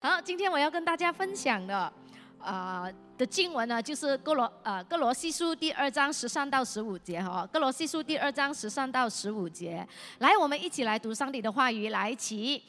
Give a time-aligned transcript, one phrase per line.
[0.00, 1.92] 好，今天我要跟大家分享的，
[2.38, 9.84] 啊的经文呢，就是哥罗呃哥罗西书第二章十三到十五节哈，哥罗西书第二章十三到十五节，
[10.18, 12.62] 来，我们一起来读上帝的话语，来起。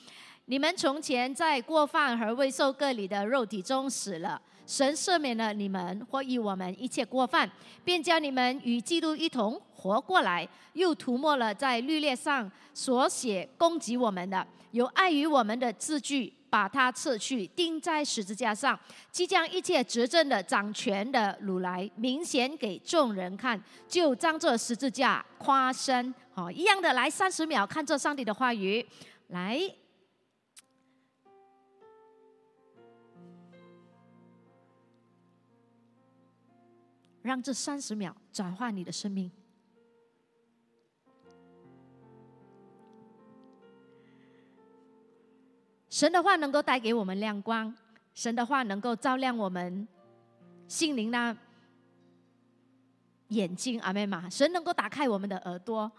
[0.45, 7.47] 你们从前在过犯和未受割礼的肉体中死了，神赦免了你们或以我们一切过犯，
[7.83, 16.33] 便叫你们与基督一同活过来，又涂抹了在律列上所写攻击我们的，有碍于我们的字句。
[16.49, 18.77] 把它撤去，钉在十字架上，
[19.11, 26.13] 即将一切执政的、掌权的掳来，明显给众人看，就张这十字架夸身。
[26.33, 28.85] 好，一样的，来三十秒，看这上帝的话语，
[29.27, 29.59] 来，
[37.21, 39.31] 让这三十秒转换你的生命。
[45.99, 47.75] 神的话能够带给我们亮光，
[48.15, 49.85] 神的话能够照亮我们
[50.65, 51.35] 心灵那
[53.27, 54.29] 眼睛，阿妹嘛。
[54.29, 55.91] 神能够打开我们的耳朵，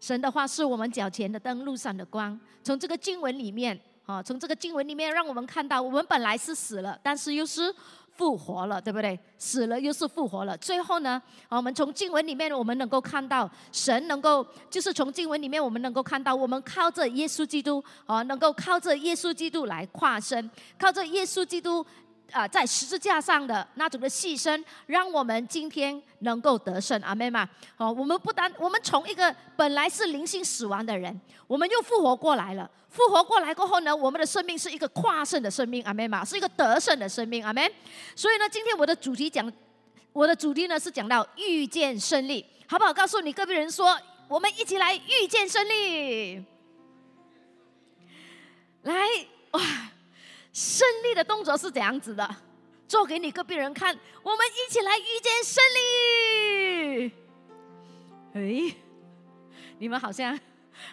[0.00, 2.36] 神的话是我们脚前的灯，路上的光。
[2.64, 7.72] 从这个经文里面，啊，从这个经文里面，让我们看到，我们本来是死了，但是又是。
[8.16, 9.18] 复活了，对不对？
[9.38, 10.56] 死了又是复活了。
[10.58, 21.84] 最后呢，我们从经文里面，我们能够看到神能够，就是从经文里面，我们能够看到，我们靠着耶稣基督，啊，能够靠着耶稣基督来跨身，靠着耶稣基督。
[22.32, 27.48] 啊，在十字架上的那种的牺牲，让我们今天能够得胜，阿妹嘛。
[27.76, 32.70] 哦，我们不单我们从一个本来是灵性死亡的人，我们又复活过来了。
[32.88, 37.70] 复活过来过后呢，我们的生命是一个跨胜的生命，阿妹嘛，是一个得胜的生命，阿妹。
[38.14, 39.52] 所以呢，今天我的主题讲，
[40.12, 42.92] 我的主题呢是讲到遇见胜利，好不好？
[42.92, 46.42] 告诉你隔壁人说，我们一起来遇见胜利。
[48.82, 48.94] 来，
[49.50, 49.60] 哇！
[50.56, 52.26] 胜利的动作是怎样子的？
[52.88, 57.12] 做给你个病人看，我们一起来遇见胜利。
[58.32, 58.76] 哎，
[59.78, 60.38] 你们好像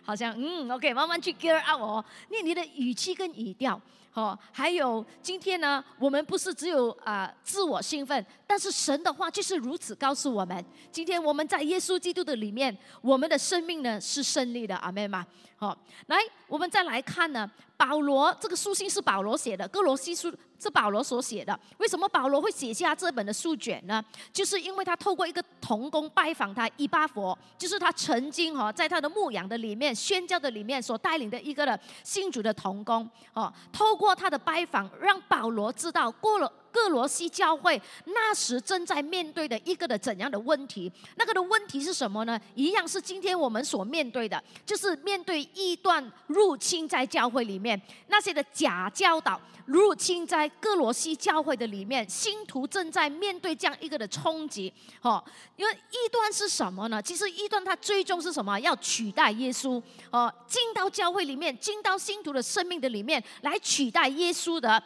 [0.03, 2.03] 好像嗯，OK，慢慢去 gear up 哦。
[2.29, 3.79] 你你的语气跟语调，
[4.13, 14.75] 哦，还有今天呢，我们不是只有啊自我兴奋，但是神的话就是如此告诉我们：今天我们在耶稣基督的里面，我们的生命呢是胜利的。
[14.75, 15.25] 阿妹吗？
[15.57, 15.75] 好，
[16.05, 17.49] 来，我们再来看呢。
[17.75, 21.59] 保罗这个书信是保罗写的，哥罗西书是保罗所写的。
[21.79, 24.05] 为什么保罗会写下这本的书卷呢？
[24.31, 36.53] 就是因为他透过一个童工拜访他伊巴佛，就是他曾经哈在他的牧养的里面、宣教的里面所带领的一个的信主的童工哦，透过他的拜访，让保罗知道过了。
[36.73, 40.91] 各罗西教会那时正在面对的一个的怎样的问题？
[41.15, 42.37] 那个的问题是什么呢？
[42.55, 54.73] 一样是今天我们所面对的，就是面对异端入侵在教会里面那些的假教导入侵在各罗西教会的里面，信徒正在面对这样一个的冲击。
[55.01, 55.23] 哦，
[55.55, 56.99] 因为异端是什么呢？
[56.99, 58.59] 其实异端它最终是什么？
[58.59, 64.83] 要取代耶稣哦，进到教会里面，进到信徒的生命的里面来取代耶稣的。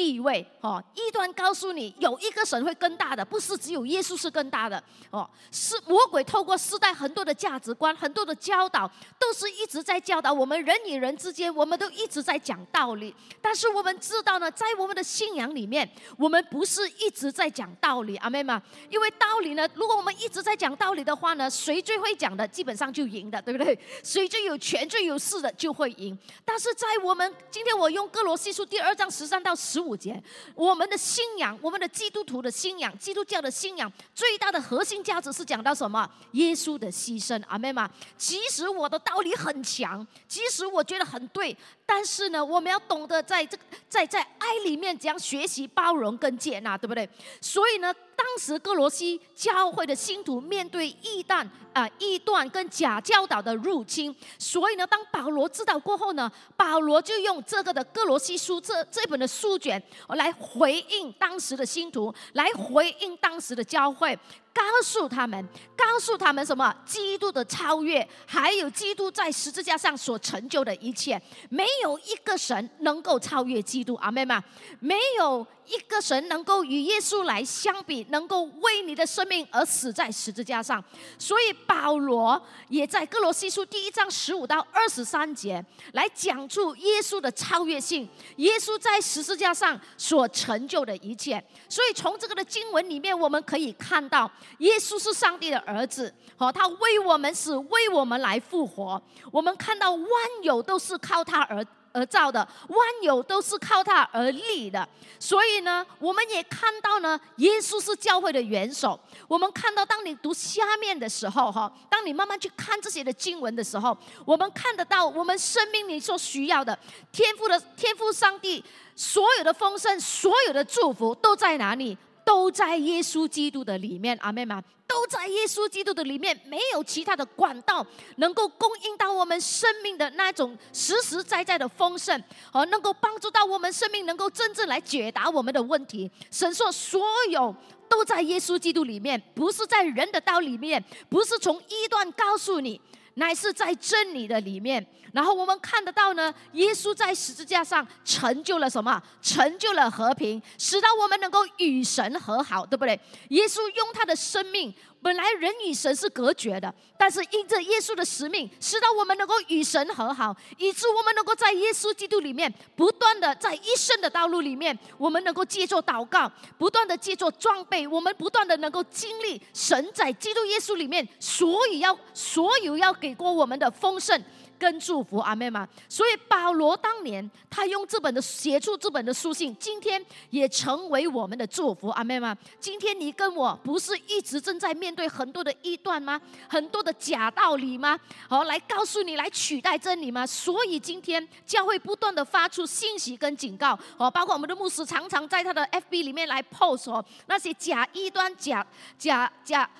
[0.00, 5.28] 地位哦，异端告诉你有一个神会更大的，不是只有耶稣是更大的哦。
[5.52, 13.14] 是魔鬼透过世代很多的价值观、很多的教导，都是一直在教导我们人与人之间，我们都一直在讲道理。
[13.42, 15.86] 但是我们知道呢，在我们的信仰里面，
[16.16, 18.62] 我们不是一直在讲道理，阿妹吗？
[18.88, 23.78] 因为道理呢，如果我们一直在讲道理的话呢，谁最会讲的，基本上就赢的，对不对？
[24.02, 26.18] 谁最有权、最有势的就会赢。
[26.42, 29.78] 但是在我们今天，我用哥罗西书第二章十三到十。
[29.78, 30.22] 五节，
[30.54, 36.10] 我们的信仰，我们的基督徒的信仰，基督教的信仰，最大的核心价值是讲到什么？
[36.32, 37.90] 耶稣的牺牲，阿妹吗？
[38.16, 41.56] 即使我的道理很强，其实我觉得很对，
[41.92, 47.08] 但是呢，我们要懂得在这个在在爱里面怎样学习包容跟接纳，对不对？
[47.40, 47.92] 所以呢。
[48.20, 64.16] 当时哥罗西教会的信徒面对异端啊异端跟假教导的入侵，所以呢，当保罗知道过后呢，保罗就用这个的哥罗西书这这本的书卷来回应当时的信徒，来回应当时的教会。
[64.52, 66.74] 告诉他们，告诉他们什么？
[66.84, 73.94] 基督的超越，还有基督在十字架上所成就的一切，没有一个神能够超越基督。
[73.96, 74.42] 阿妹们，
[74.80, 80.82] 没有一个神能够与耶稣来相比，能够为你的生命而死在十字架上。
[81.18, 91.42] 所以保罗也在哥罗西书第一章十五到二十三节来讲述耶稣的超越性，耶稣在十字架上所成就的一切。
[91.68, 94.30] 所以从这个的经文里面，我们可以看到。
[94.58, 99.00] 耶稣是上帝的儿子，好，他为我们死，为我们来复活。
[99.30, 100.08] 我们看到万
[100.42, 104.88] 有都是靠他而而造的，万有都是靠他而立的。
[105.18, 108.98] 所以呢，我们也看到呢，耶稣是教会的元首。
[109.28, 116.78] 我们看到，当你读下面的时候，哈，当你慢慢去看这些的经文的时候，我们看得到，我们生命里所需要的
[117.12, 118.64] 天赋的天赋，上帝
[118.96, 121.96] 所有的丰盛，所有的祝福都在哪里？
[122.30, 127.84] 都在耶稣基督的里面，阿妹们都在耶稣基督的里面，没有其他的管道
[128.18, 132.22] 能够供应到我们生命的那种实实在在的丰盛，
[132.52, 136.08] 而能够帮助到我们生命能够真正来解答我们的问题。
[136.30, 137.52] 神说，所有
[137.88, 142.80] 都在耶稣基督里面，不是在人的道里面，不是从一段告诉你。
[143.20, 149.00] 乃是在真理的里面，然后我们看得到呢，耶稣在十字架上成就了什么？
[149.20, 152.98] 成就了和平，使到我们能够与神和好，对不对？
[153.28, 154.74] 耶稣用他的生命。
[155.02, 174.22] 本来人与神是隔绝的，但是因着耶稣的使命，使到我们能够与神和好，以致我们能够在耶稣基督里面不断的在一生的道路里面，我们能够借助祷告，不断的借助装备，我们不断的能够经历神在基督耶稣里面所以要所有要给过我们的丰盛。
[174.60, 182.36] 跟祝福阿妹嘛，所以保罗当年他用这本的写出这本的书信，今天也成为我们的祝福阿妹嘛。
[182.60, 186.20] 今天你跟我不是一直正在面对很多的异端吗？
[186.46, 187.98] 很多的假道理吗？
[188.28, 190.26] 好，来告诉你来取代真理吗？
[190.26, 198.66] 所以今天教会不断的发出信息跟警告，哦，包括我们的牧师常常在他的 FB 里面来 post 哦，那些假异端、假
[198.98, 199.70] 假假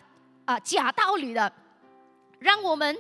[0.47, 1.53] 啊假道理的，
[2.39, 2.97] 让我们。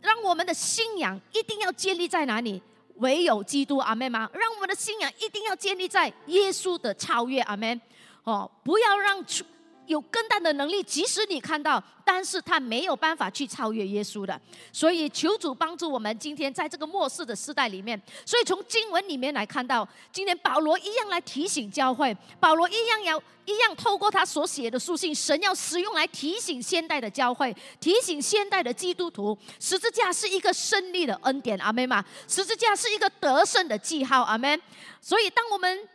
[0.00, 2.62] 让我们的信仰一定要建立在哪里？
[2.96, 4.28] 唯有基督，阿妹吗？
[4.32, 7.80] 让我们的信仰一定要建立在耶稣的超越，阿妹。
[8.24, 9.44] 哦，不要让出。
[9.88, 14.40] 有更大的能力，即使你看到，但是他没有办法去超越耶稣的。
[14.72, 18.00] 所以求主帮助我们，今天在这个末世的时代里面。
[18.24, 32.04] 所以从经文里面来看到，今天保罗一样来提醒教会，保罗一样要一样透过他所写的书信，神要使用来提醒现代的教会，提醒现代的基督徒，十字架是一个胜利的恩典，阿门吗？
[32.28, 34.60] 十字架是一个得胜的记号，阿门。
[35.00, 35.88] 所以当我们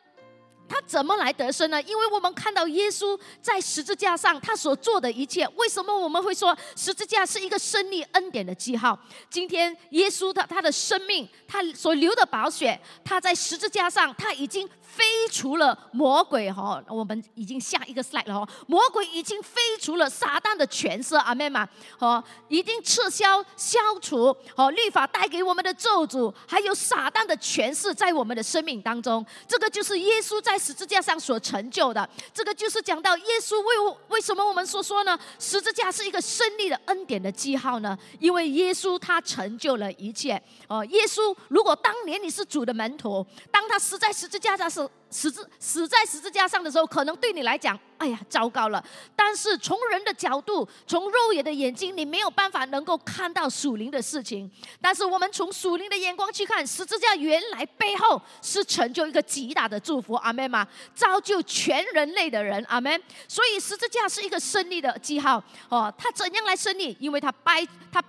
[0.68, 1.82] 他怎么来得胜呢？
[1.84, 5.48] 因为我们看到耶稣在十字架上他所做的一切。
[5.56, 8.98] 为什么我们会说十字架是一个胜利恩典的记号？
[9.30, 14.70] 今天耶稣他他的生命，他所流的宝血，他在十字架上他已经。
[14.96, 18.48] 飞除了魔鬼哈，我们已经下一个 slide 了哈。
[18.68, 21.68] 魔鬼已经飞除了撒旦的权势，阿妹嘛，
[21.98, 29.26] 哦，已经撤销、消除哦，律法带给我们的咒诅，还有撒旦的权势在我们的生命当中。
[29.48, 32.08] 这个就是耶稣在十字架上所成就的。
[32.32, 35.18] 这个就是讲到耶稣为为什么我们所说呢？
[35.40, 37.98] 十字架是一个胜利的恩典的记号呢？
[38.20, 40.42] 因为耶稣他成就了一切。
[40.68, 48.84] 哦，耶稣如果当年你是主的门徒，当他死在十字架上时，死字死在十字架上的时候，可能对你来讲，哎呀，糟糕了。
[49.16, 54.50] 但是从人的角度，从肉眼的眼睛，你没有办法能够看到属灵的事情。
[54.82, 60.68] 但是我们从属灵的眼光去看，十字架原来背后是成就一个极大的祝福，阿门吗？
[60.96, 63.02] 造就全人类的人，阿门。
[63.28, 65.94] 所以十字架是一个胜利的记号哦。
[65.98, 66.98] 他怎样来胜利？
[67.00, 68.04] 因为他掰他。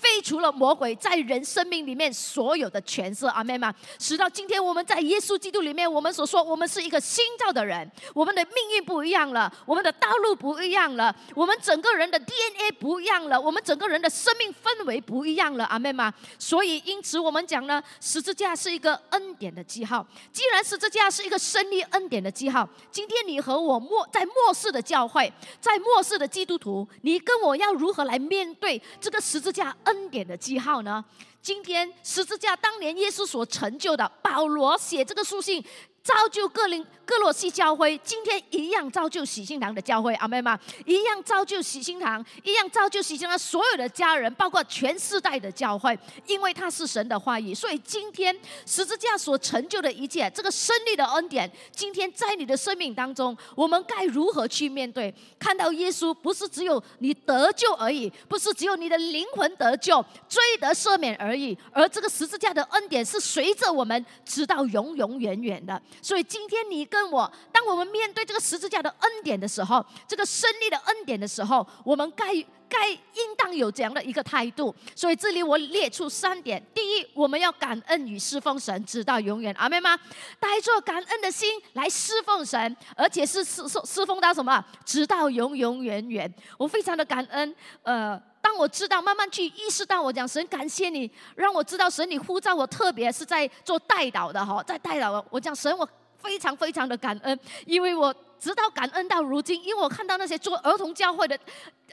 [0.00, 16.12] 废除了魔鬼在人生命里面所有的权势，阿妹们，直到今天我们在耶稣基督里面，我们所说我们是一个新造的人，我们的命运不一样了，我们的道路不一样了，我们整个人的 DNA 不一样了，我们整个人的生命氛围不一样了，阿妹们。
[16.38, 20.06] 所以因此我们讲呢，十字架是一个恩典的记号。
[20.32, 29.76] 既然十字架是一个胜利恩典的记号，今天你和我末在末世的教会，在末世的基督徒，你跟我要如何来面对这个十字架？
[29.90, 31.04] 恩典的记号呢？
[31.42, 35.64] 今天十字架当年耶稣所成就的，保罗写这个书信。
[36.02, 40.58] 造就各灵各罗西教会，今天一样造就喜心堂的教会，阿妹吗？
[40.86, 55.12] 一样造就喜心堂，一样造就喜心堂所有的家人，包括全世代的教会，因为他是神的话语，所以今天十字架所成就的一切，这个胜利的恩典，今天在你的生命当中，我们该如何去面对？
[55.38, 65.80] 看到耶稣不是只有你得救而已，不是只有你的灵魂得救、罪得赦免而已，而这个十字架的恩典是随着我们直到永永远远的。
[66.02, 72.26] 所以今天你跟我，当我们面对这个十字架的恩典的时候，这个胜利的恩典的时候，我们该
[72.68, 74.74] 该应当有这样的一个态度。
[74.94, 79.54] 所以这里我列出三点：第一，我们要感恩与侍奉神，直到永远。
[79.58, 79.98] 阿妹吗？
[80.38, 84.64] 带着感恩的心来侍奉神，而且是侍侍侍奉到什么？
[84.84, 86.32] 直到永永远远。
[86.56, 87.54] 我非常的感恩。
[87.82, 88.20] 呃。
[88.42, 101.38] 当我知道，慢慢去意识到，我讲神感谢你，让我知道神你呼召我，特别是在做代祷的哈，在代祷，我讲神我非常非常的感恩，因为我直到感恩到如今，因为我看到那些做儿童教会的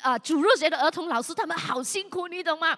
[0.02, 2.78] 啊主入学的儿童老师，他们好辛苦，你懂吗？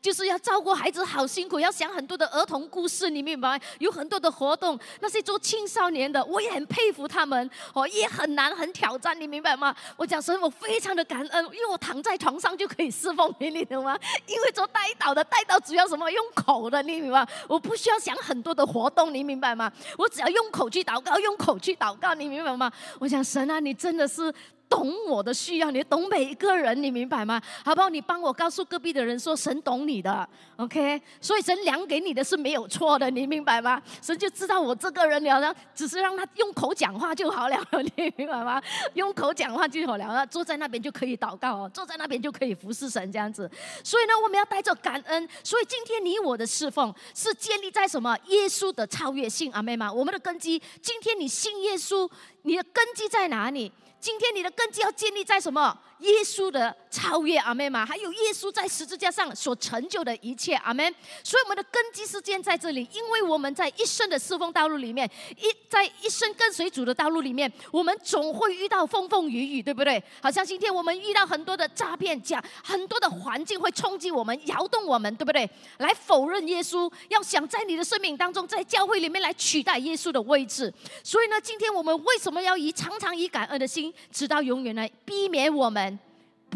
[0.00, 3.60] 就是要照顾孩子，好辛苦，要想很多的儿童故事，你明白？
[3.78, 9.74] 有很多的活动，那些做青少年的，我也很佩服他们，哦，也很难，很挑战，你明白吗？
[9.96, 13.98] 我讲所以，我非常的感恩，因为我躺在床上就可以侍奉你，你懂吗？
[14.26, 16.10] 因为做带导的，带导主要什么？
[16.10, 17.26] 用口的，你明白？
[17.48, 19.72] 我不需要想很多的活动，你明白吗？
[19.98, 22.70] 我只要用口去祷告，用口去祷告，你明白吗？
[22.98, 24.32] 我讲神啊，你真的是。
[24.68, 27.40] 懂我的需要，你懂每一个人，你明白吗？
[27.64, 27.88] 好不好？
[27.88, 31.00] 你帮我告诉隔壁的人说，神懂你的，OK？
[31.20, 33.80] 所以神量给你的是没有错的，你明白吗？
[34.02, 37.56] 神就知道我这个人了，只是让他用口讲话就好了，
[37.96, 38.60] 你明白吗？
[38.94, 43.50] 用口讲话就好了，坐在那边就可以祷告哦，坐在那边就可以服侍神这样子。
[43.84, 45.28] 所以呢，我们要带着感恩。
[45.44, 48.16] 所以今天你我的侍奉是建立在什么？
[48.26, 49.92] 耶稣的超越性，阿妹吗？
[49.92, 52.10] 我们的根基，今天你信耶稣，
[52.42, 53.70] 你的根基在哪里？
[54.06, 55.76] 今天你的根基要建立在什么？
[56.00, 57.84] 耶稣的超越，阿门嘛？
[57.86, 60.94] 还有耶稣在十字架上所成就的一切，阿门。
[61.24, 70.02] 所以我们的根基是建在这里，因为我们在一生的侍奉道路里面，一在一生跟随主的道路里面，我们总会遇到风风雨雨，对不对？
[70.22, 75.48] 好像今天我们遇到很多的诈骗，讲很多的环境会冲击我们，摇动我们，对不对？
[75.78, 80.72] 来否认耶稣，要想在你的生命当中，在教会里面来取代耶稣的位置。
[81.02, 84.86] 所以呢，今天我们为什么要以常常以感恩的心，直到永远呢？
[85.04, 85.95] 避免我们。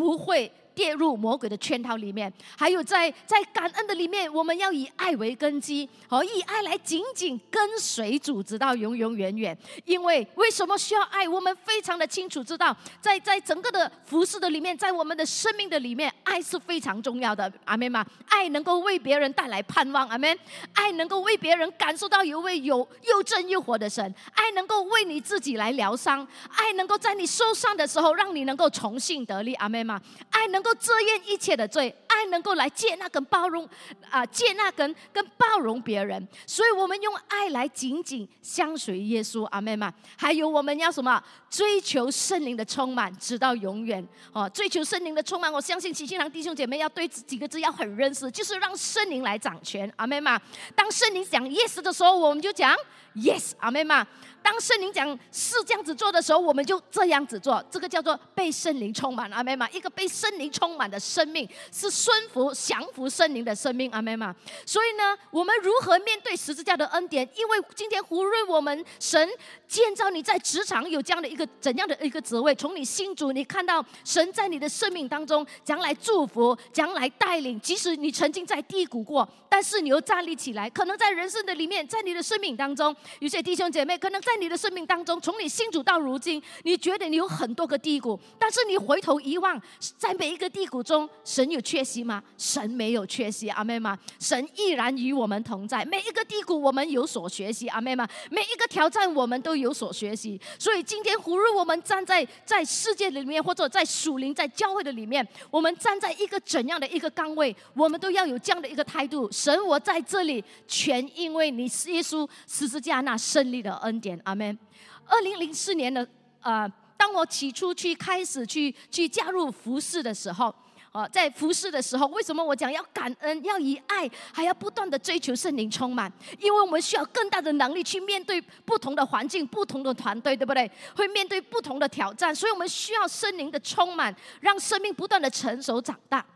[0.00, 0.50] 不会。
[0.80, 9.54] 跌入魔鬼的圈套里面，还有在在感恩的里面，我们要以爱为根基，和以爱来紧紧跟随主，直到永永远远。
[9.84, 11.28] 因为为什么需要爱？
[11.28, 17.52] 我们非常的清楚知道，在在整个的服饰的里面，在我们的生命的里面，爱是非常重要的。
[17.66, 18.02] 阿妹吗？
[18.30, 20.08] 爱能够为别人带来盼望。
[20.08, 20.34] 阿妹。
[20.72, 24.14] 爱能够为别人感受到有位有又真又活的神。
[24.32, 26.26] 爱能够为你自己来疗伤。
[26.48, 29.52] 爱能够在你受伤的时候，让你能够重新得力。
[29.56, 30.00] 阿妹吗？
[30.30, 30.69] 爱能够。
[30.74, 33.68] 遮掩一切的罪，爱能够来接纳跟包容
[34.10, 39.92] 啊，接纳跟跟包容别人，所以我们用爱来紧紧相随耶稣，阿妹们。
[40.16, 41.22] 还有我们要什么？
[41.48, 44.48] 追求圣灵的充满，直到永远哦。
[44.50, 50.40] 追求圣灵的充满，我相信喜庆堂弟兄姐妹要对几个字要很认识，就是让圣灵来掌权，阿妹们。
[50.76, 52.76] 当圣灵讲 yes 的时候，我们就讲
[53.14, 54.06] yes，阿妹们。
[54.42, 57.62] 当圣灵讲是这样子做的时候，我们就这样子做。
[57.70, 59.68] 这个叫做被圣灵充满，阿妹妈。
[59.68, 64.34] 一个被圣灵充满的生命，是顺服、降服圣灵的生命，阿妹妈。
[64.64, 67.28] 所以呢，我们如何面对十字架的恩典？
[67.36, 69.28] 因为今天无论我们神
[69.70, 77.60] 建造你在职场有这样的一个怎样的一个职位，从你心主，你看到神在你的生命当中将来祝福、将来带领。
[77.60, 80.68] 即使你曾经在低谷过，但是你又站立起来。
[80.70, 84.40] 可能在人生的里面，在你的生命当中，有些弟兄姐妹可能在。
[84.40, 89.60] 你的生命当中，从你信主到如今，你觉得你有很多个低谷，但是你回头一望，
[89.98, 92.22] 在每一个低谷中，神有缺席吗？
[92.38, 93.98] 神没有缺席，阿妹吗？
[94.18, 95.84] 神依然与我们同在。
[95.84, 98.08] 每一个低谷，我们有所学习，阿妹吗？
[98.30, 100.40] 每一个挑战，我们都有所学习。
[100.58, 109.30] 所以今天，无论我们站在在世界里面，或者在属灵、在教会的里面，我们站在一个怎样的一个岗位，我们都要有这样的一个态度。
[109.30, 114.20] 神，我在这里，全因为你耶稣十字架那胜利的恩典。
[114.24, 114.58] 阿门。
[115.06, 116.06] 二零零四年的
[116.40, 120.54] 呃，当我起初去开始去去加入服饰的时候，
[120.92, 126.12] 哦，在服饰的时候，为什么我讲要感恩，要以爱，还要不断的追求圣灵充满？
[126.40, 130.68] 因为我们需要更大的能力去面对不同的环境、不同的团队，对不对？
[130.96, 136.26] 会面对不同的挑战，所以我们需要圣灵的充满，让生命不断的成熟长大。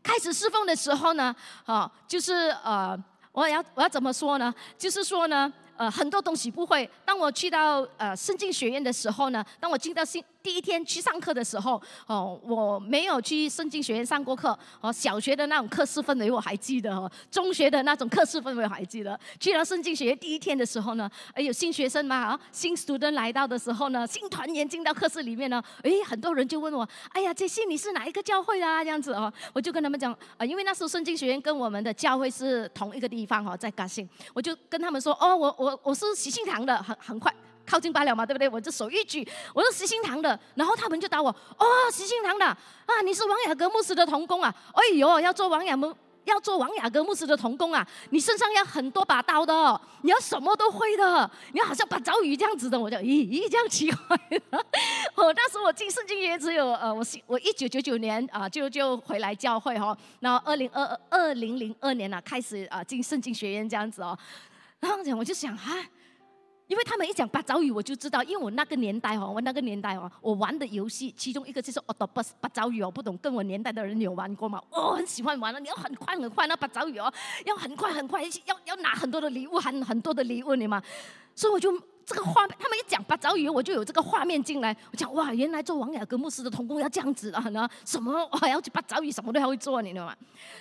[0.00, 1.34] 开始侍奉的时候呢，
[1.66, 2.96] 哦，就是呃，
[3.32, 4.54] 我要我要怎么说呢？
[4.78, 5.52] 就是说呢。
[5.76, 6.86] 呃，很多东西不会。
[7.06, 10.22] 当我去到呃圣经学院的时候呢，当我进到新。
[10.42, 19.18] 第一天去上课的时候，哦，我没有去圣经学院上过课，哦，小学的那种课室氛围我还记得，哦，中学的那种课室氛围我还记得。
[19.38, 28.82] 去到圣经学院第一天的时候呢，哎，有新学生嘛，啊，新 student 来到的时候呢，新团员进到课室里面呢，哎，很多人就问我，哎呀，杰西你是哪一个教会的啊？
[28.82, 37.34] 这样子哦，我就跟他们讲，啊，因为那时候圣经学院跟我们的教会是同一个地方哈，在嘉兴，我就跟他们说，哦，我我我是喜信堂的，很很快。
[37.70, 38.48] 靠近罢了嘛，对不对？
[38.48, 54.16] 我这手一举，我是石心堂的，然后他们就打我，哦，石心堂的啊，你是王雅阁牧师的童工啊，哎呦，要做王雅牧要做王雅各牧师的童工啊，你身上要很多把刀的，你要什么都会的，你要好像八爪鱼这样子的。”我就咦咦，这样奇怪。
[55.14, 64.16] 哦，那时我进圣经也只有呃，我我一九九九年啊就就回来教会哈，然后二零二二零零二年呢开始啊进圣经学院这样子哦。
[64.80, 65.76] 然后讲我就想哈。
[66.70, 74.62] 因为他们一讲八爪鱼，我就知道，因为我那个年代哦，我那个年代哦，我玩的游戏其中一个就是奥特曼八爪鱼哦，不懂跟我年代的人有玩过吗？
[74.70, 77.12] 我很喜欢玩了，你要很快很快那八爪鱼哦，
[77.44, 80.80] 要很快很快，要要拿很多的礼物，很很多的礼物，你嘛，
[81.34, 81.76] 所以我就。
[82.10, 84.76] 这个画面，他们一讲八爪鱼，我就有这个画面进来。
[84.90, 90.16] 我讲哇，原来做王雅各牧师的童工要这样子啊，呢什么还要去八爪鱼，什么都还会做，你知道吗？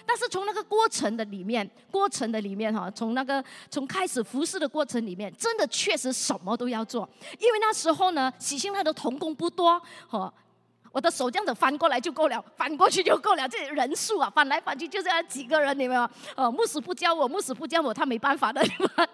[0.06, 10.32] 但是从那个过程的里面，过程的里面哈，从那个从开始服侍的过程里面，真的确实什么都要做，因为那时候呢，喜信他的童工不多，哈。
[10.92, 13.48] 我的手这样子翻过来就够了，翻过去就够了。
[13.48, 18.66] 这人数啊，翻来翻去就这样几个人，你们哦，牧师不教我，牧师不教我，他没办法的，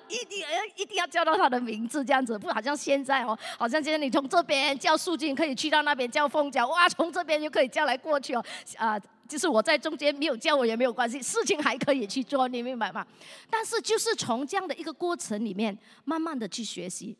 [0.07, 8.45] 一定要一定要叫到他的名字，这样子不好像现在哦，好像现在你从这边叫素锦可以去到那边叫凤娇，哇，从这边就可以叫来过去哦，
[8.77, 13.05] 啊，就是我在中间没有叫我也没有关系，事情还可以去做，你明白吗？
[13.49, 17.17] 但是就是从这样的一个过程里面，慢慢的去学习，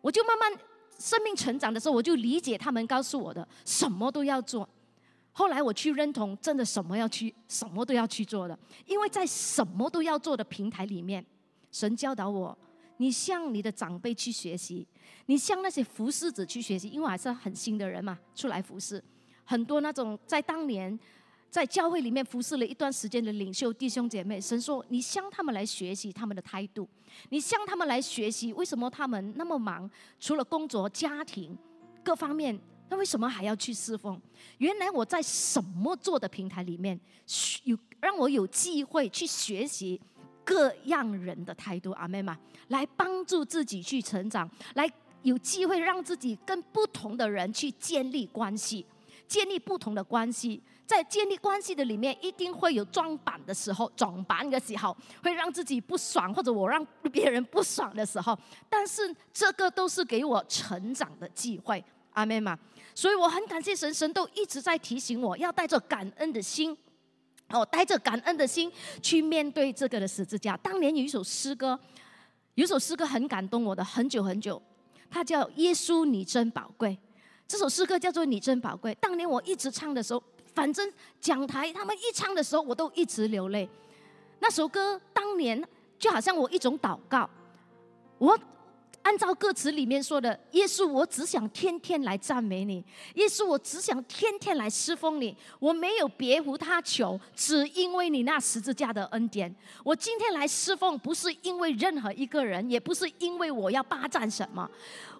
[0.00, 0.52] 我就慢慢。
[0.98, 4.68] 生命成长的时候，我就理解他们告诉我的，什么都要做。
[5.32, 8.58] 后来我去认同，真的什么要去，什么都要去做的。
[8.86, 11.24] 因为在什么都要做的平台里面，
[11.72, 12.56] 神教导我，
[12.98, 14.86] 你向你的长辈去学习，
[15.26, 16.88] 你向那些服侍者去学习。
[16.88, 19.02] 因为我还是很新的人嘛，出来服侍，
[19.44, 20.98] 很多那种在当年。
[21.54, 26.88] 在教会里面服侍了一段时间的领袖弟兄姐妹，神说：“你向他们来学习他们的态度，
[27.28, 31.56] 你向他们来学习为什么他们那么忙，除了工作、家庭
[32.02, 32.58] 各方面，
[32.88, 34.20] 那为什么还要去侍奉？
[34.58, 36.98] 原来我在什么做的平台里面，
[37.62, 40.00] 有让我有机会去学习
[40.44, 44.90] 各样人的态度，阿妹嘛，来帮助自己去成长，来
[45.22, 48.84] 有机会让自己跟不同的人去建立关系，
[49.28, 58.38] 建立不同的关系。”在建立关系的里面，一定会有撞板的时候，撞板的时候会让自己不爽，或者我让别人不爽的时候。
[58.68, 62.58] 但是这个都是给我成长的机会，阿妹嘛。
[62.94, 66.76] 所以我很感谢神，神都一直在提醒我要带着感恩的心，
[67.48, 68.70] 哦，带着感恩的心
[69.00, 70.54] 去面对这个的十字架。
[70.58, 71.80] 当年有一首诗歌，
[72.56, 74.60] 有一首诗歌很感动我的，很久很久，
[75.10, 76.90] 它叫《耶稣你真宝贵》。
[77.48, 78.92] 这首诗歌叫做《你真宝贵》。
[79.00, 80.22] 当年我一直唱的时候。
[80.54, 80.90] 反正
[81.20, 83.68] 讲台他们一唱的时候，我都一直流泪。
[84.38, 85.62] 那首歌当年
[85.98, 87.28] 就好像我一种祷告，
[88.18, 88.38] 我
[89.02, 92.82] 按照歌词里面说的：“耶稣，我只想天天来赞美你；
[93.16, 95.36] 耶稣，我只想天天来侍奉你。
[95.58, 99.54] 我没有别无他求，只因为你那十字架的恩典。
[99.82, 104.66] 我今天来侍奉，不是因为任何一个人，也不是因为我要霸占什么。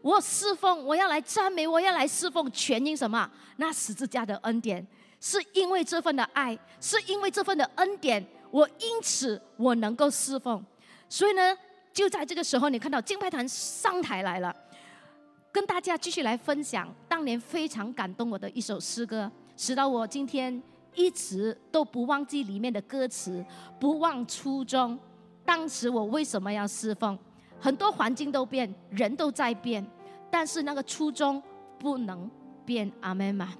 [0.01, 3.31] 我侍奉，我要来赞美，我要来侍奉，全因什么？
[3.57, 4.87] 那十字架的恩典。”
[5.27, 10.63] 是因为这份的爱，是因为这份的恩典，我因此我能够侍奉。
[11.09, 11.57] 所以呢，
[11.95, 14.55] 就在这个时候，你看到敬拜团上台来了，
[15.51, 20.63] 跟大家继续来分享当年非常感动我的一首诗歌，使到我今天
[20.95, 23.43] 一直都不忘记里面的歌词，
[23.81, 24.99] 不忘初衷。
[25.43, 27.19] 当时我为什么要侍奉？
[27.59, 29.83] 很多环境都变，人都在变，
[30.31, 31.43] 但是那个初衷
[31.79, 32.31] 不能
[32.67, 32.93] 变。
[33.01, 33.55] 阿门吗？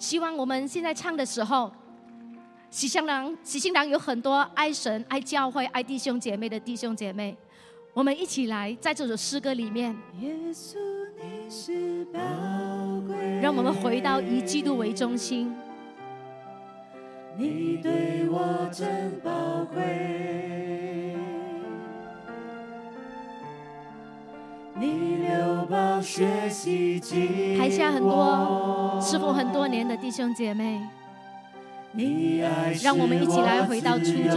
[0.00, 1.70] 希望我们现在唱的时候，
[2.70, 7.36] 喜香郎、喜新郎有很多爱神、爱教会、爱弟兄姐妹的弟兄姐妹，
[7.92, 9.94] 我们一起来在这首诗歌里面，
[13.42, 15.54] 让我们回到以基督为中心。
[17.36, 19.30] 你对我真宝
[19.66, 19.89] 贵。
[27.56, 30.80] 台下很多师傅很多年的弟兄姐妹，
[32.82, 34.36] 让我们一起来回到初中。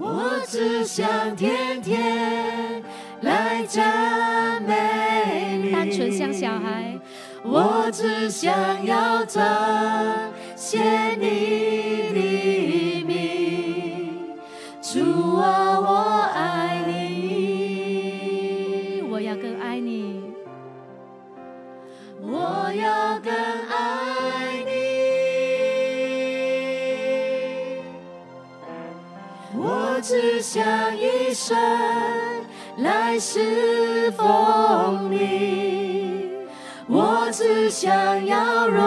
[0.00, 2.82] 我只想天天
[3.20, 6.98] 来赞美你，单纯像小孩。
[7.44, 9.42] 我只想要彰
[10.54, 11.61] 显你
[30.42, 31.56] 只想一生
[32.78, 36.30] 来侍奉你，
[36.88, 38.82] 我只想要荣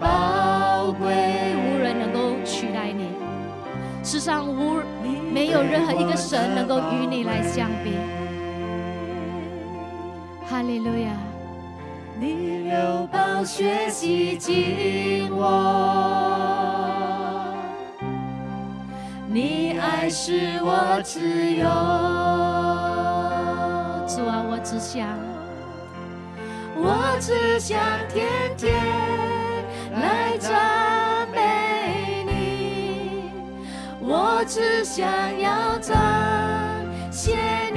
[0.00, 1.06] 宝贵，
[1.56, 3.10] 无人能够取代你。
[4.04, 4.80] 世上无
[5.32, 7.96] 没有任何一个神能够与你来相比。
[10.48, 11.10] 哈利路亚！
[12.20, 15.44] 你流宝血洗净我，
[19.28, 21.20] 你爱使我自
[21.54, 21.68] 由。
[24.08, 25.06] 主啊，我只想，
[26.74, 28.74] 我只想天天
[30.00, 33.32] 来赞美你，
[34.00, 35.06] 我只想
[35.40, 35.96] 要彰
[37.10, 37.67] 显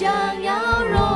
[0.00, 0.08] 想
[0.42, 1.09] 要荣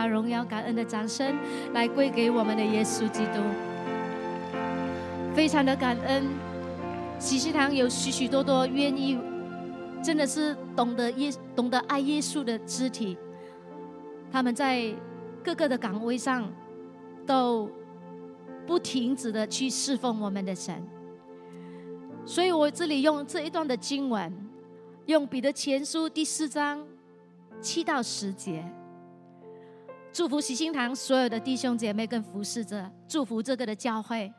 [0.00, 1.36] 把荣耀、感恩的掌声
[1.74, 3.32] 来归给我们的耶稣基督。
[5.34, 6.26] 非常的感恩，
[7.18, 9.18] 喜事堂有许许多多愿意，
[10.02, 13.18] 真的是懂得耶、懂得爱耶稣的肢体，
[14.32, 14.90] 他们在
[15.44, 16.50] 各个的岗位上
[17.26, 17.70] 都
[18.66, 20.82] 不停止的去侍奉我们的神。
[22.24, 24.32] 所以我这里用这一段的经文，
[25.04, 26.82] 用彼得前书第四章
[27.60, 28.64] 七到十节。
[30.12, 34.32] 祝福喜心堂所有的弟兄姐妹跟服侍者，祝福这个的教会。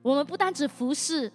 [0.00, 1.30] 我们不单只服侍，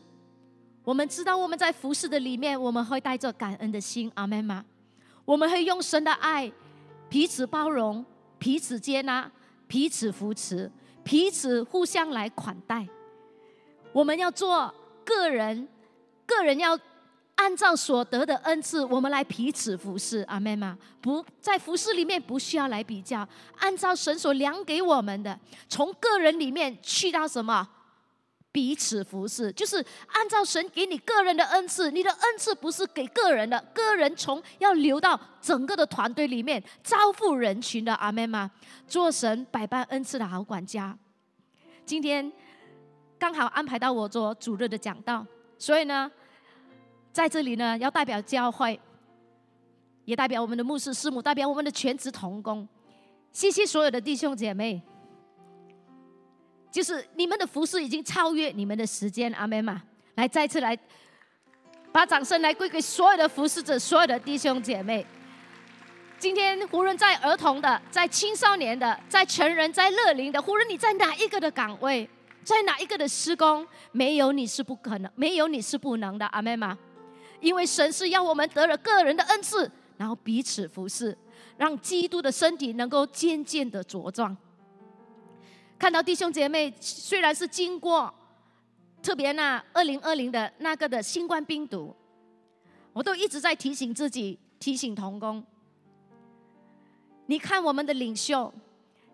[0.84, 4.66] 我们知道我们在服侍的里面，我们会带着感恩的心，阿门吗？
[5.24, 6.52] 我们会用神的爱，
[7.10, 8.04] 彼此包容，
[8.40, 9.32] 彼此接纳，
[9.68, 10.72] 彼此扶持，
[11.04, 12.88] 彼此互相来款待。
[13.94, 14.74] 我们要做
[15.06, 15.68] 个人，
[16.26, 16.76] 个人要
[17.36, 20.78] 按照所得的恩赐，我们来彼此服侍，阿妹吗？
[21.02, 27.67] 不在服侍里面不需要来比较，按照神所量给我们的，从个人里面去到什么？
[28.54, 38.52] 彼此服侍，就是按照神给你个人的恩赐，你的恩赐不是给个人的，个人从要流到整个的团队里面，招呼人群的，阿妹吗？
[38.86, 40.94] 做神百般恩赐的好管家。
[41.86, 42.30] 今天
[43.17, 45.26] 刚好安排到我做主日的讲道，
[45.58, 46.12] 所以呢，
[47.12, 48.80] 在这里呢，要代表教会，
[50.06, 52.67] 也代表我们的牧师师母，代表我们的全职同工，
[53.32, 54.82] 谢谢所有的弟兄姐妹。
[56.71, 59.84] 就是你们的服饰已经超越你们的时间，阿妹嘛！
[60.15, 60.78] 来，再次来，
[61.91, 65.06] 把掌声来归给所有的服侍者，所有的弟兄姐妹。
[66.17, 72.10] 今天无论在儿童的、在青少年的、在成人、在乐龄的，无论你在哪一个的岗位，
[72.45, 76.78] 在哪一个的施工，没有你是不可能，没有你是不能的，阿门嘛！
[77.41, 81.17] 因为神是要我们得了个人的恩赐，然后彼此服侍，
[81.58, 84.36] 让基督的身体能够渐渐的茁壮。
[85.77, 88.13] 看到弟兄姐妹，虽然是经过
[89.01, 91.95] 特别那二零二零的那个的新冠病毒，
[92.93, 95.43] 我都一直在提醒自己，提醒童工。
[97.25, 98.54] 你看我们的领袖，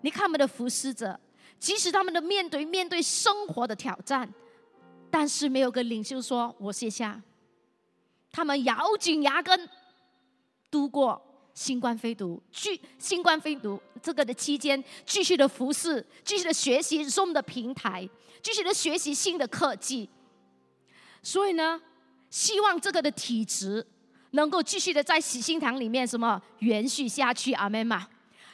[0.01, 1.17] 你看我们的服侍者，
[1.57, 4.27] 即使他们的面对面对生活的挑战，
[5.09, 7.21] 但是没有个领袖说“我卸下”，
[8.37, 9.67] 他们咬紧牙根
[10.69, 11.19] 度过。
[11.55, 18.07] 新冠肺毒，继新冠肺毒这个的期间，继续的服侍，继续的学习 Zoom 的平台，
[18.43, 20.07] 继续的学习新的科技。
[21.23, 21.81] 所以呢，
[22.29, 23.83] 希望这个的体质
[24.33, 28.07] 能够继续的在喜心堂里面什么延续下去，阿门嘛。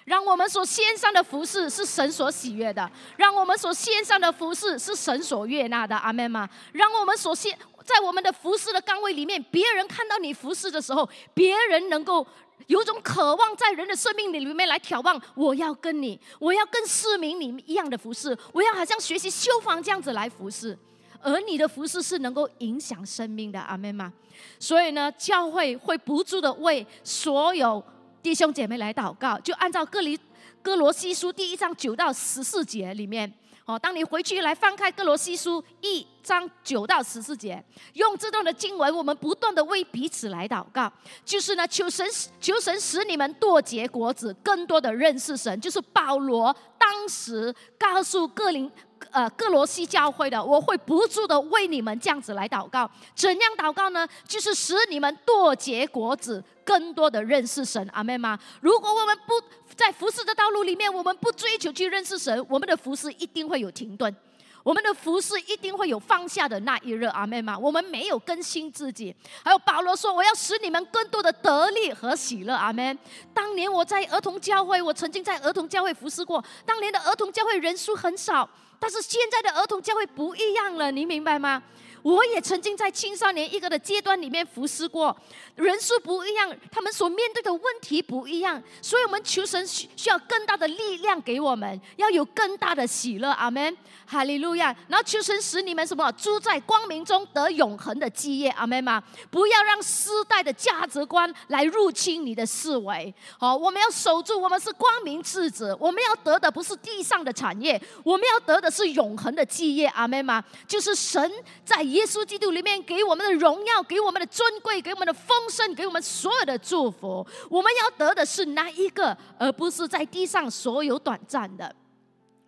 [0.06, 6.50] 让我们所献上的服饰是神所喜悦的，让我们所献上的服饰是神所悦纳的，阿门吗？
[6.72, 12.26] 让我们所献在我们的服侍的岗位里面，别人看到你服侍的时候，别人能够
[12.68, 20.78] 有种渴望在人的生命里面来眺望，我要跟你，我要跟市民你一样的服侍，我要好像学习修房这样子来服侍。
[21.22, 24.12] 而你的服饰是能够影响生命的，阿妹吗？
[24.60, 27.82] 所以呢，教会会不住的为所有
[28.22, 30.20] 弟兄姐妹来祷告，就按照哥林
[30.62, 33.32] 哥罗西书第一章九到十四节里面，
[33.66, 40.92] 哦，当你回去来翻开哥罗西书一章九到十四节，用这段的经文，我们不断的为彼此来祷告，
[41.24, 42.06] 就是呢，求神
[42.42, 48.70] 求神使你们多结果子，更多的认识神，就是保罗当时告诉哥林。
[49.12, 52.90] 呃，各罗西教会的，我会不住的为你们这样子来祷告。
[53.14, 54.08] 怎样祷告呢？
[54.26, 57.86] 就是使你们多结果子，更多的认识神。
[57.92, 59.34] 阿妹妈，如果我们不
[59.76, 64.16] 在服侍的道路里面，我们不追求去认识神，我们的服侍一定会有停顿，
[64.64, 67.06] 我们的服侍一定会有放下的那一日。
[67.06, 69.16] 阿妹吗，我们没有更新自己。
[69.44, 72.54] 还有保罗说，我要使你们更多的得力和喜乐。
[72.54, 72.98] 阿门。
[73.34, 76.44] 当年我在儿童教会，我曾经在儿童教会服侍过。
[76.66, 78.50] 当年的儿童教会人数很少。
[78.80, 81.64] 但是现在的儿童教会不一样了，你明白吗？
[82.04, 85.16] 我也曾经在青少年一个的阶段里面服侍过，
[85.56, 93.76] 人数不一样，他们所面对的问题不一样，所以我们求神需需要更大的力量给我们，要有更大的喜乐，阿门，
[94.14, 94.76] 哈利路亚。
[94.88, 99.02] 然后求神使你们什么住在光明中得永恒的基业，阿门吗？
[99.32, 103.14] 不要让世代的价值观来入侵你的思维。
[103.40, 110.44] 好，我们要守住，我们是光明之子，我们要得的不是地上的产业，我们要得的是永恒的基业，阿门吗？
[110.68, 111.32] 就是神
[111.64, 111.82] 在。
[111.94, 121.76] 耶稣基督里面给我们的荣耀，给我们的尊贵，给我们的丰盛，给我们所有的祝福，我们要得的是那一个，而不是在地上所有短暂的。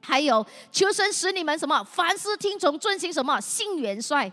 [0.06, 1.84] 还有，求神使你们什么？
[1.84, 3.41] 凡事听从，遵行什么？
[3.41, 4.32] 信元帅。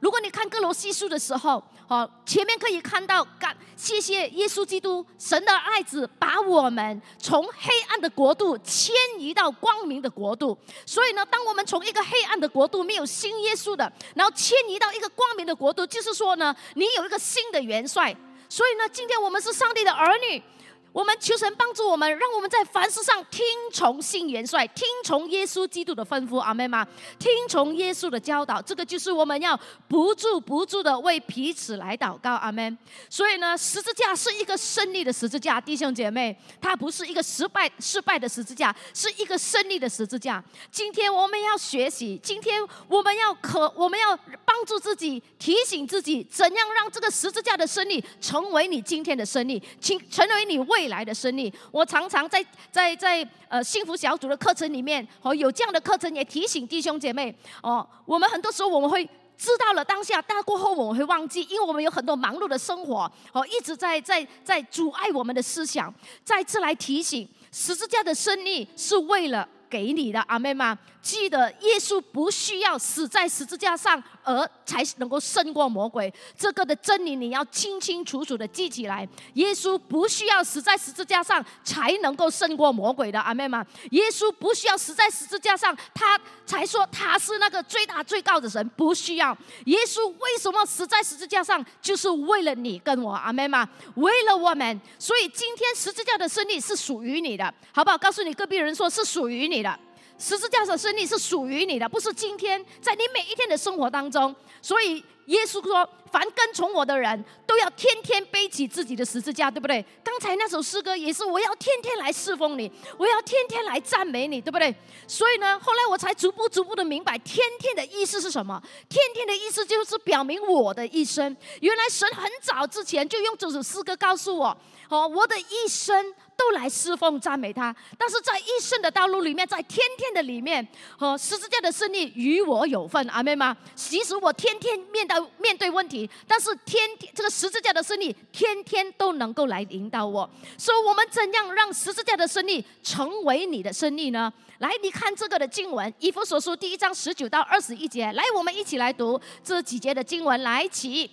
[0.00, 10.58] 如果你看各罗西书的时候，好，前面可以看到，感谢谢耶稣基督，神的爱子把我们从黑暗的国度迁移到光明的国度。
[10.84, 18.14] 所以呢，当我们从一个黑暗的国度没有新耶稣的，然后迁移到一个光明的国度，就是说呢，你有一个新的元帅。
[18.48, 20.42] 所以呢，今天我们是上帝的儿女。
[20.92, 26.86] 我们求神帮助我们，让我们在凡事上听从信元帅，听从耶稣基督的吩咐，阿门吗？
[27.18, 32.76] 听从耶稣的教导，这个就是我们要不住不住的为彼此来祷告，阿门。
[33.08, 40.44] 所以呢，十字架是一个胜利的十字架，弟兄姐妹，它不是一个失败失败的十字架，是一个胜利的十字架。
[40.70, 50.81] 今天我们要学习，今天我们要可，我们要帮助自己，提醒自己，怎样让这个十字架的胜利成为你今天的胜利，请成为你未。
[50.82, 59.04] 未来的胜利，我常常在在在呃幸福小组的课程里面，哦有这样的课程也提醒弟兄姐妹哦，我们很多时候我们会
[59.36, 65.94] 知道了当下，但过后我们会忘记，因为我们有很多忙碌的生活哦，一直在在在阻碍我们的思想。
[66.24, 69.48] 再次来提醒，十字架的胜利是为了。
[69.72, 70.78] 给你的阿妹吗？
[71.02, 76.12] 记得耶稣不需要死在十字架上，而才能够胜过魔鬼。
[76.38, 79.06] 这个的真理你要清清楚楚的记起来。
[79.34, 83.66] 耶稣不需要死在十字架上才能够胜过魔鬼的阿妹吗？
[83.90, 88.68] 耶稣不需要死在十字架上，他才说他是那个最大最高的神。
[88.76, 91.64] 不需要耶稣为什么死在十字架上？
[91.80, 93.68] 就是为了你跟我阿妹吗？
[93.96, 94.80] 为了我们。
[94.98, 97.98] 所以今天十字架的胜利是属于你的，好不好？
[97.98, 99.62] 告诉你隔壁人说是属于你。
[99.62, 99.78] 的
[100.22, 104.32] 十字架的胜利是属于你的，不是今天在你每一天的生活当中。
[104.62, 114.72] 所以耶稣说：“凡跟从我的人都要天天背起自己的十字架，对不对？”刚才那首诗歌也是：“我要天天来侍奉你，我要天天来赞美你，对不对？”
[115.08, 118.62] 所以呢，后来我才逐步逐步的明白，天天的意思是什么？
[118.88, 121.36] 天天的意思就是表明我的一生。
[121.58, 124.56] 原来神很早之前就用这首诗歌告诉我
[124.88, 130.66] ：“哦，我的一生。”都来侍奉赞美他，但是在一生的道路里面，在天天的里面，
[130.98, 133.56] 和十字架的胜利与我有份，阿妹吗？
[133.74, 140.28] 其实我天天面对面对问题，但是天天这个十字架的胜利，天天都能够来引导我。
[140.58, 144.32] 说，我们怎样让十字架的胜利成为你的胜利呢？
[144.58, 151.10] 来，你看这个的经文，以弗所书第一章十九到二十一节，来，我们一起来读这几节的经文，来起。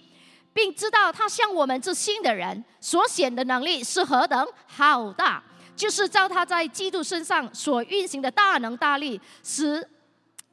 [0.61, 5.41] 并知道他向我们这新的人所显的能力是何等浩大，
[5.73, 9.87] 就是照他在基督身上所运行的大能大力，使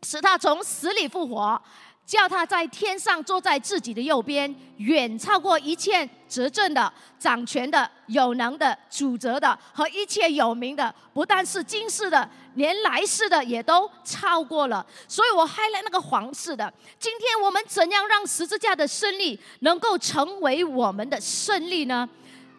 [0.05, 1.61] 使他从死里复活，
[2.05, 12.31] 叫他在天上坐在自己的右边，远超过一切执政的、掌权的、有能的、主责的和一切有名的，不但是今世的。
[12.57, 14.85] 连来世的也都超过了。
[15.09, 16.71] 所以我害了那个皇室的。
[16.99, 22.07] 今天我们怎样让十字架的胜利能够成为我们的胜利呢？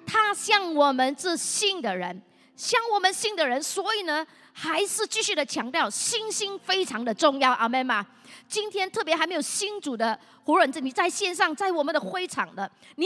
[0.06, 2.22] 他向我们这信的人，
[2.56, 7.52] 向我们信的人，所以呢，还是继续的强调信心非常的重要。
[7.52, 8.06] 阿门吗？
[8.48, 13.06] 今天特别还没有新主的活人，你在线上，在我们的会场的，你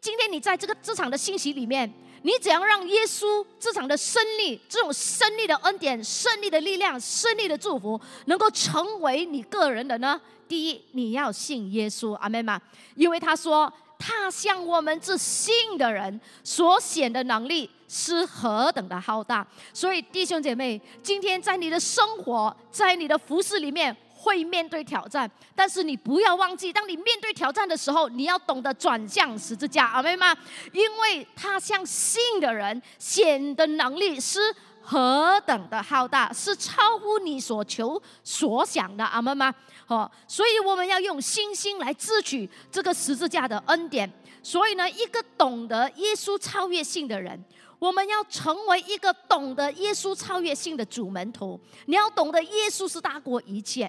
[0.00, 1.88] 今天你在这个这场的信息里面，
[2.22, 10.20] 你怎样让耶稣这场的胜利，这种胜利的恩典、胜利的力量、胜利的祝福，能够成为你个人的呢？
[10.48, 12.60] 第一，你要信耶稣，阿门吗？
[12.94, 13.72] 因为他说。
[14.04, 30.36] 他向我们这信的人所显的能力是何等的浩大，所以弟兄姐妹，今天在你的生活，在你的服饰里面会面对挑战，但是你不要忘记，当你面对挑战的时候，你要懂得转向十字架，阿妹吗？
[30.72, 34.38] 因为他向信的人显的能力是。
[34.84, 39.54] 何等的浩大，是超乎你所求所想的，阿门吗？
[39.86, 44.12] 哦，所以我们要用信心来支取这个十字架的恩典。
[44.42, 47.40] 所以呢，一个懂得耶稣超越性的人，
[47.78, 51.58] 我们要成为一个懂得耶稣超越性的主门徒。
[51.86, 53.88] 你要懂得耶稣是大过一切，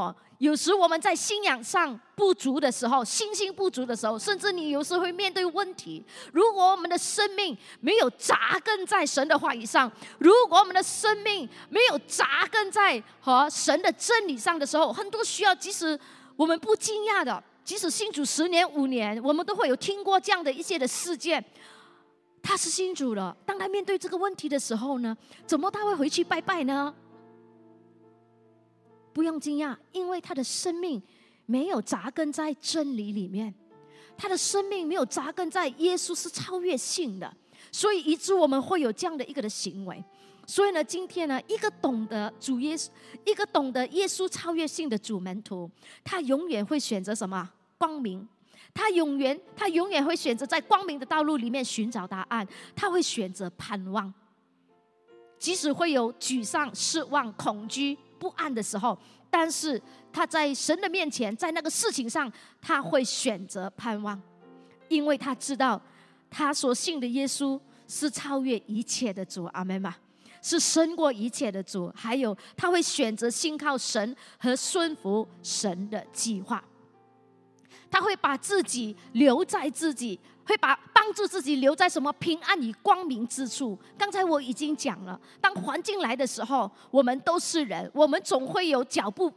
[0.00, 0.14] 哦。
[0.38, 6.04] 有时我们在信仰上不足的时候，信心不足的时候，甚至你有时会面对问题。
[6.32, 15.98] 如果我们的生命没有扎根在神的话语上，如果我们的生命没有扎根在和神的真理上的时候，很多需要，即使
[16.36, 21.42] 我们不惊讶的，即使信主十年五年，我们都会有听过这样的一些的事件。
[22.42, 26.92] 他是信主了，当他面对这个问题的时候呢，怎么他会回去拜拜呢？
[29.14, 31.00] 不用惊讶，因为他的生命
[31.46, 33.54] 没有扎根在真理里面，
[34.16, 37.32] 他的生命没有扎根在耶稣是超越性的，
[37.70, 40.04] 所以以致我们会有这样的一个的行为。
[40.46, 42.88] 所以呢，今天呢，一个懂得主耶稣，
[43.24, 45.70] 一个懂得耶稣超越性的主门徒，
[46.02, 47.48] 他永远会选择什么？
[47.78, 48.28] 光明。
[48.74, 52.46] 他永远，他永远会选择在光明的道路里面寻找答案。
[52.74, 54.12] 他会选择盼望，
[55.38, 57.96] 即使会有沮丧、失望、恐惧。
[58.18, 58.98] 不安的时候，
[59.30, 59.80] 但是
[60.12, 64.20] 他在神的面前，在那个事情上，他会选择盼望，
[64.88, 65.80] 因为他知道
[66.30, 69.94] 他所信的耶稣是超越一切的主，阿门吗？
[70.40, 71.90] 是胜过一切的主。
[71.94, 76.62] 还有，他会选择信靠神和顺服神的计划，
[77.90, 80.20] 他会把自己留在自己。
[80.46, 83.78] 会把帮助自己留在什么平安与光明之处？
[83.96, 89.32] 刚才我已经讲了，当环境来的时候，我们都是人，我们总会有脚步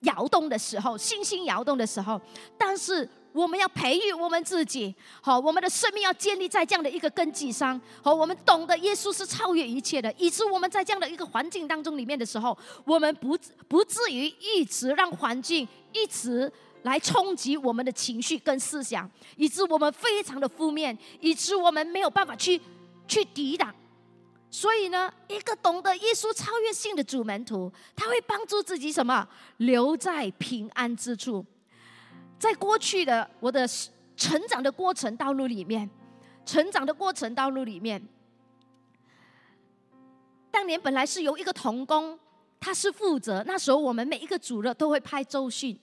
[0.00, 2.20] 摇动的时候，心心摇动的时候。
[2.56, 7.78] 但是我们要培育我们自己，好，我们的生命要建立在这样的一个根基上。
[8.02, 13.36] 好，我们懂得耶稣是超越一切的，以致我们在这样的一个环境当中里面的时候，我们不
[13.68, 16.50] 不至于一直让环境一直。
[16.86, 22.60] 来冲击我们的情绪跟思想，以致我们非常的负面，以致我们没有办法去
[23.08, 23.74] 去抵挡。
[24.50, 29.28] 所以呢，一个懂得耶稣超越性的主门徒，他会帮助自己什么？
[29.56, 31.44] 留在平安之处。
[32.38, 33.66] 在过去的我的
[34.16, 35.90] 成长的过程道路里面，
[36.44, 38.00] 成长的过程道路里面，
[40.52, 42.16] 当年本来是由一个童工，
[42.60, 43.42] 他是负责。
[43.44, 45.76] 那时候我们每一个主任都会拍周训。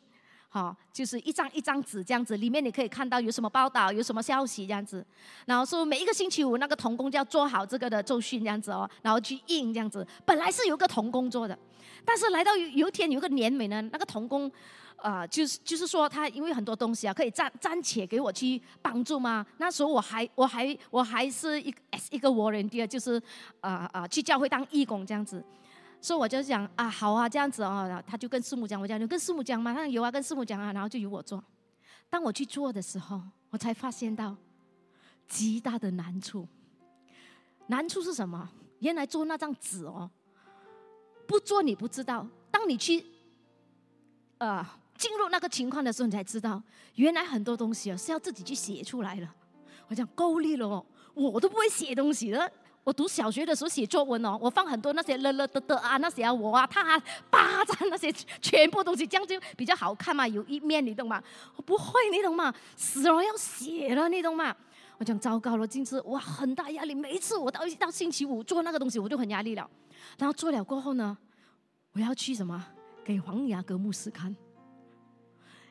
[0.54, 5.04] 好，就是一张一张纸这样子，里面你可以看到有什么报道，有什么消息这样子。
[5.48, 10.06] 然后说每一个星期五那个童工就要做好这个的周训这样子哦，然后去印这样子。
[10.24, 11.58] 本来是有个童工做的，
[12.06, 14.52] 但是来到有有一天有个年尾呢，那个童工，
[14.98, 19.44] 呃，就是就是说他因为很多东西啊，可以暂暂且给我去帮助吗？
[19.58, 23.20] 那时候我还我还我还是一个 S 一个 volunteer，就是
[23.60, 25.44] 啊啊去教会当义工这样子。
[26.04, 31.42] 所以我就讲啊，好啊，这样子哦，然后他就跟师母讲，我讲你跟师母讲嘛，他有啊，跟师母讲啊，然后就由我做。
[32.10, 34.36] 当我去做的时候，我才发现到
[35.30, 36.46] 极大的难处。
[37.68, 38.50] 难处是什么？
[38.80, 40.12] 原来做那张纸哦，
[41.26, 42.28] 不做你不知道。
[42.52, 43.02] 当你去
[44.39, 44.62] 呃
[44.98, 46.62] 进入那个情况的时候，你才知道，
[46.96, 49.26] 原来很多东西哦是要自己去写出来的。
[49.88, 52.52] 我讲够力了哦，我都不会写东西了。
[52.84, 61.24] 我读小学的时候写作文哦，我放很多那些了了的的啊，那些啊我啊他啊巴掌那些全部东西，这样就比较好看嘛，有一面你懂吗？
[61.56, 62.54] 我不会你懂吗？
[62.76, 64.56] 死了要写了你懂吗？
[64.98, 69.69] 我讲糟糕了，今次哇很大压力，每一次我到一到星期五做那个东西我就很压力了，
[70.17, 71.17] 然后做了过后呢，
[71.94, 72.63] 我要去什么
[73.04, 74.36] 给黄雅格牧师看？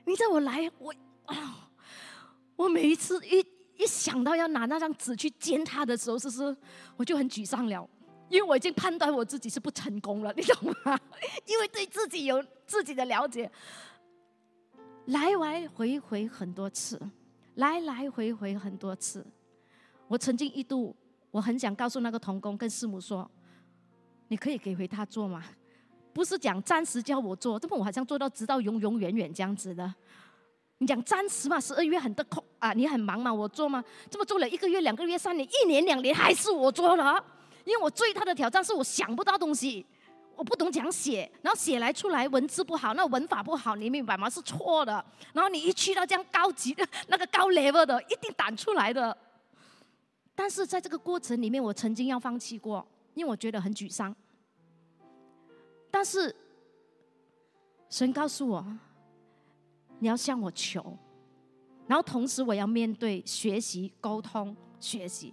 [0.06, 0.94] 你知道我来我
[1.26, 1.68] 啊，
[2.56, 3.46] 我每一次一。
[3.82, 6.56] 一想到要拿那张纸去煎他的时候，是不是
[6.96, 7.88] 我就很沮丧了？
[8.28, 10.98] 因为我已经判断我自己是不成功了，你懂吗？
[11.46, 13.50] 因为对自己有自己的了解，
[15.06, 16.98] 来来回回很多次，
[17.56, 19.26] 来来回回很多次。
[20.08, 20.96] 我曾经一度，
[21.30, 23.30] 我很想告诉那个童工跟师母说
[24.28, 25.44] ：“你可以给回他做吗？
[26.14, 29.94] 不是讲暂时教我做，这么我好像做到直到永永远远这样子的。
[30.82, 33.84] 你讲暂时嘛，十二月很多空啊，你很忙嘛，我做吗？
[34.10, 37.24] 这么做了一个月、两个月、三年、一年、两年，还是我做了。
[37.64, 39.86] 因为我最大的挑战是我想不到东西，
[40.34, 44.28] 我不懂讲写，然后写来出来文字不好，那文法不好，你明白吗？
[44.28, 44.92] 是错的。
[45.32, 49.16] 然后你一去到这样高级的 那个高 level 的，一定打出来的。
[50.34, 54.12] 但是在这个过程里面，我曾经要放弃过，因为我觉得很沮丧。
[55.92, 56.34] 但是
[57.88, 58.66] 神告诉我，
[60.02, 60.98] 你要向我求，
[61.86, 65.32] 然后同时我要面对学习、沟通、学习。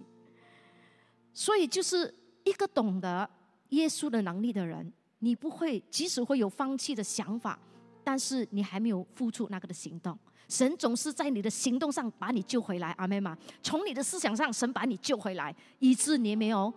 [1.32, 2.14] 所以就是
[2.44, 3.28] 一个懂得
[3.70, 7.58] 耶稣的能力的人，你不会即使会有放弃的想法，
[8.04, 10.16] 但是你还没有付出那个的行动。
[10.48, 13.36] 神总是在你的行动上把你救回来，阿妹嘛。
[13.64, 16.72] 从你的思想上，神把你救回来，以致你没有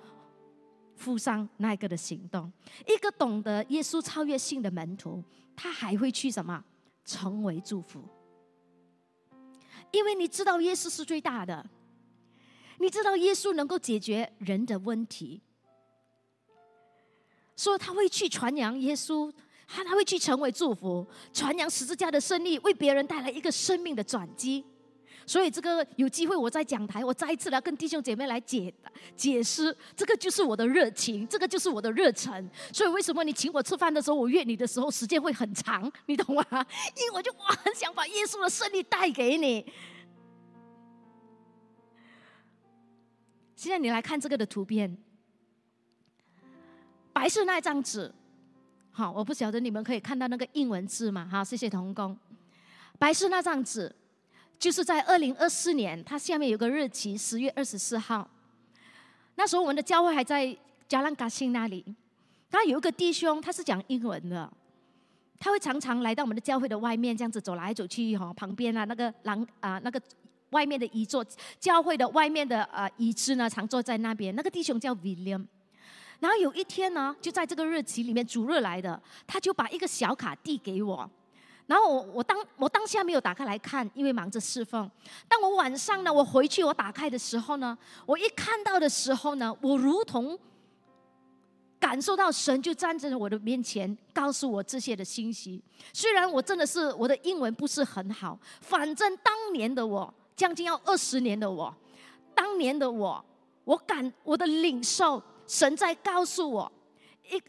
[0.95, 2.51] 付上那个的行动。
[2.87, 5.23] 一个懂得耶稣超越性的门徒，
[5.55, 6.63] 他还会去什么？
[7.03, 8.03] 成为祝福，
[9.91, 11.65] 因为你知道耶稣是最大的。
[12.79, 15.41] 你知道耶稣能够解决人的问题，
[17.55, 19.31] 所以他会去传扬耶稣，
[19.67, 24.65] 他他会去成为祝福，传扬十字架的胜利，为别人带来一个生命的转机。
[25.25, 28.73] 所以这个有机会我在讲台，我再一次来跟弟兄姐妹来解
[29.15, 32.49] 解释，这个就是我的热情，这个就是我的热忱。
[32.71, 36.43] 所以为什么你请我吃饭的时候，我约你的时候时间会很长，你懂吗？
[36.95, 39.65] 因为我就我很想把耶稣的胜利带给你。
[43.55, 44.97] 现在你来看这个的图片，
[47.13, 48.13] 白色那张纸，
[48.91, 51.25] 好，我不晓得你们可以看到那个英文字吗？
[51.31, 52.17] 好，谢谢童工。
[52.99, 53.95] 白色那张纸，
[54.63, 58.25] 就是在二零二四年，它下面有个日期，十月二十四号。
[59.35, 60.57] 那时候我们的教会还在
[60.87, 61.83] 加兰嘎辛那里，
[62.49, 64.49] 他有一个弟兄，他是讲英文的，
[65.37, 70.01] 他会常常来到我们的教会的外面，这样子走来走去，哈，旁边啊那个廊啊那个。
[70.51, 71.25] 外面的一座
[71.59, 74.33] 教会的外面的呃椅子呢，常坐在那边。
[74.35, 75.43] 那个弟兄叫 William，
[76.19, 81.09] 然后有一天呢，就在这个日期里面，主日来的，他就把一个小卡递给我。
[81.65, 84.89] 然后我我当我当下没有打开来看，因为忙着侍奉。
[85.27, 90.37] 当我晚上呢，我回去我打开的时候呢，我一看到的时候呢，我如同
[91.79, 95.63] 感受到神就站在我的面前，告诉我这些的信息。
[95.93, 100.13] 虽然我真的是我的英文不是很好，反正当年的我。
[100.35, 101.71] 将近要二十年的我，
[102.33, 103.23] 当年的我，
[103.65, 106.71] 我感我的领受，神在告诉我，
[107.29, 107.39] 一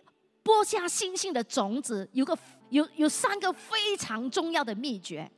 [0.42, 2.36] 播下星星的种子，有个
[2.70, 5.30] 有有三个非常重要的秘诀，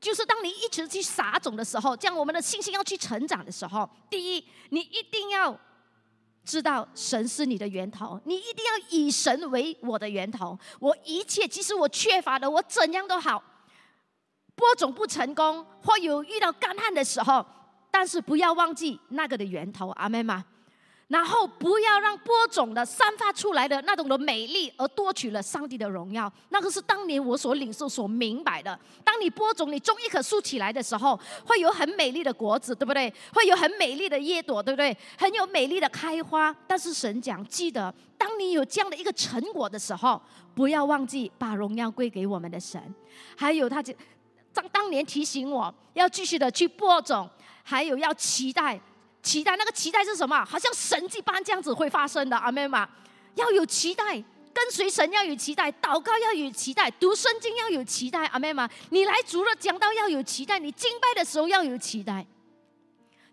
[0.00, 5.58] 就是当你一直去撒种的时候，这样我们的信心要去成长的时候，第一，你一定要
[6.44, 13.42] 知道神是你的源头，你一定要以神为我的源头，我一切即使我缺乏的，我怎样都好。
[14.54, 17.44] 播种不成功，或有遇到干旱的时候，
[17.90, 20.44] 但是不要忘记那个的源头，阿妹吗？
[21.10, 26.32] 然后不要让播种的散发出来的那种的美丽，而夺取了上帝的荣耀。
[26.50, 28.78] 那个是当年我所领受、所明白的。
[29.02, 33.12] 当你播种，你种一棵树起来的时候，会有很美丽的果子，对不对？
[33.34, 34.96] 会有很美丽的叶朵，对不对？
[35.18, 36.54] 很有美丽的开花。
[36.68, 40.22] 但是神讲，记得，当你有这样的一个成果的时候，
[40.54, 42.80] 不要忘记把荣耀归给我们的神。
[43.36, 43.92] 还有他就。
[44.52, 47.28] 当当年提醒我要继续的去播种，
[47.62, 48.80] 还有要期待，
[49.22, 50.44] 期待那个期待是什么？
[50.44, 52.88] 好像神迹般这样子会发生的，阿妹嘛，
[53.34, 54.14] 要有期待，
[54.52, 62.26] 跟随神要有期待，祷告要有期待，读圣经要有期待，阿妹嘛，你来主了讲道要有期待，你敬拜的时候要有期待。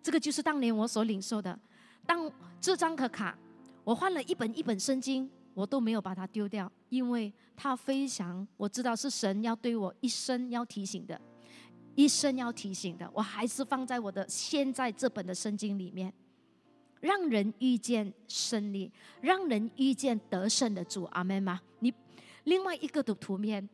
[0.03, 1.57] 这个就是当年我所领受的。
[2.05, 3.37] 当这张可卡，
[3.83, 5.29] 我换了一本一本圣经。
[5.53, 11.19] 我都没有把它丢掉，因为它非常，我知道是神要对我一生要提醒的，
[11.97, 16.13] 一生要提醒的，我还是放在我的现在这本的圣经里面，
[17.01, 21.59] 让人遇见胜利，让人遇见得胜的主，阿门吗？
[21.79, 21.91] 你
[22.43, 23.67] 另外一个的图片，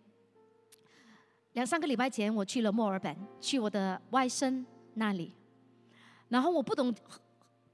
[1.51, 4.63] 两三个礼拜前我去了墨尔本，去我的外甥
[4.93, 5.35] 那里，
[6.29, 6.95] 然后我不懂，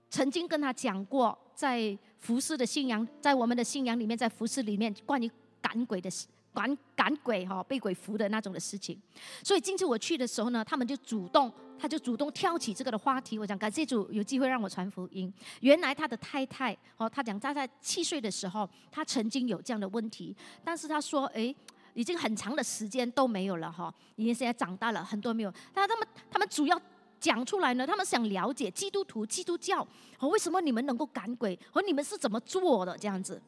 [0.09, 1.97] 曾经跟他讲过在。
[2.19, 5.31] 服饰的信仰，在我们的信仰里面，在服饰里面，关于
[5.61, 8.99] 赶鬼的事赶赶鬼哈，被鬼附的那种的事情。
[9.43, 13.37] 所以今次我去的时候呢，他们就主动，他就主动挑起这个的话题。
[13.39, 15.31] 我讲感谢主有机会让我传福音。
[15.61, 21.53] 原来他的太太哦，他讲他在七岁的时候，他曾经有这样的问题，但是他说，哎，
[21.93, 25.53] 已经很长的时间都没有了哈，因为现在长大了很多没有。
[25.73, 26.81] 但他们他们主要
[27.19, 29.85] 讲出来呢，他们想了解基督徒基督教
[30.19, 33.41] 哦，为什么你们能够赶鬼，和你们是怎么做的这样子。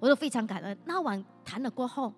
[0.00, 0.76] 我都非常感恩。
[0.84, 2.12] 那晚谈了过后，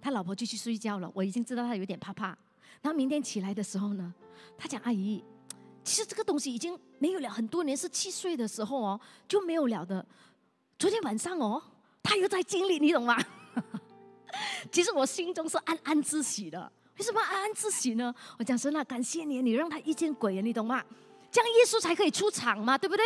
[0.00, 1.10] 他老婆就去睡觉了。
[1.14, 2.28] 我已经知道他有点怕怕。
[2.82, 4.14] 然后明天起来的时候呢，
[4.56, 5.22] 他讲：“阿姨，
[5.84, 10.04] 其实这个东西已经没有了很多年，是七岁的时候哦就没有了的。
[10.78, 11.62] 昨天晚上哦，
[12.02, 13.22] 他又在经历，你懂吗？
[14.72, 16.72] 其实我心中是暗暗自喜的。
[16.96, 18.14] 为什么暗暗自喜呢？
[18.38, 20.82] 我讲神啊，感谢你，你让他遇见鬼，你懂吗？
[21.30, 23.04] 这样耶稣才可以出场嘛，对不对？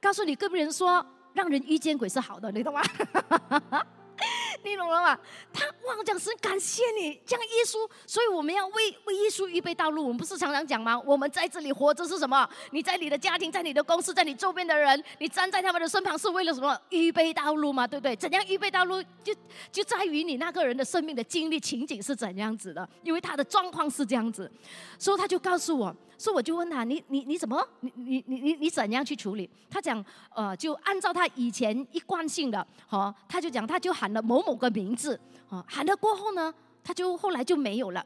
[0.00, 1.04] 告诉你隔壁人说。”
[1.36, 2.80] 让人遇见鬼是好的，你懂吗？
[4.64, 5.18] 你懂了吗？
[5.52, 10.02] 他忘讲是感谢你，这样耶稣，所以我们要为为耶稣预备道路。
[10.02, 10.98] 我们不是常常讲吗？
[11.00, 12.48] 我们在这里活着是什么？
[12.70, 16.76] 你在你的家庭，在你的公司，在你周边的人，你站在他们的身旁是为了什么？
[16.88, 17.86] 预备道路吗？
[17.86, 18.16] 对不对？
[18.16, 19.00] 怎样预备道路？
[19.22, 19.34] 就
[19.70, 24.50] 就在于你那个人的生命的经历情景是怎样子的，因为他的状况是这样子，
[24.98, 25.94] 所以他就告诉我。
[26.18, 27.66] 所以我就问他：你你你怎么？
[27.80, 29.48] 你你你你你怎样去处理？
[29.68, 30.04] 他讲：
[30.34, 36.52] 呃，就按照他以前一贯性的，哦，他就讲，他就喊了某某个名字，哦，喊了过后呢，
[36.82, 38.04] 他就后来就没有了。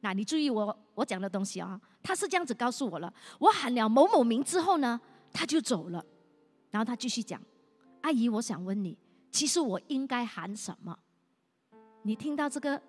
[0.00, 3.12] 那你注意我我讲的东西啊，他是这样子告诉我了。
[3.38, 5.00] 我喊了某某名之后呢，
[5.32, 6.04] 他就走了。
[6.70, 7.40] 然后他继续讲：
[8.00, 8.96] 阿姨，我想问你，
[9.30, 10.98] 其实我应该喊什么？
[12.02, 12.82] 你听到这个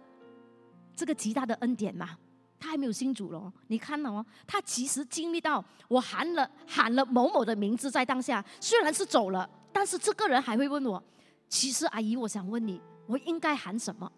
[0.96, 2.18] 这个极大的恩典吗？
[2.64, 11.04] 他还没有信主咯，你看哦，他其实经历到我喊了喊了某某的名字在当下，虽然是走了，但是这个人还会问我，
[11.50, 14.10] 其实阿姨，我想问你，我应该喊什么？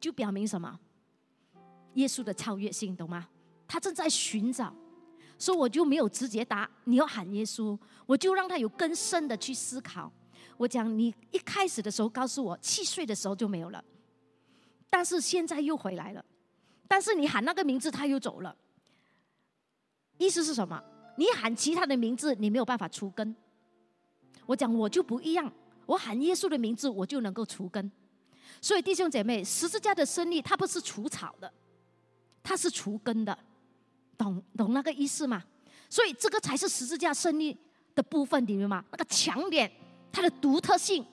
[0.00, 0.76] 就表明什么？
[1.92, 3.28] 耶稣的超越性，懂吗？
[3.68, 4.74] 他正在寻找，
[5.38, 10.10] 所以我就没有直接答你要喊耶稣，我就让他有更深的去思考。
[10.56, 13.84] 我讲你一开始的时候告诉我七岁的时候就没有了，
[14.90, 16.24] 但是现在又回来了。
[16.86, 18.54] 但是你喊那个名字，他又走了。
[20.18, 20.82] 意思是什么？
[21.16, 23.34] 你喊其他的名字，你没有办法除根。
[24.46, 25.52] 我讲我就不一样，
[25.86, 27.90] 我喊耶稣的名字，我就能够除根。
[28.60, 31.52] 所以弟兄姐妹，十字架的胜利，它不是除草的，
[32.42, 33.36] 它是除根的，
[34.16, 35.42] 懂懂那个意思吗？
[35.88, 37.56] 所以这个才是十字架胜利
[37.94, 38.84] 的部分，你明白吗？
[38.90, 39.70] 那个强点，
[40.12, 41.04] 它的独特性，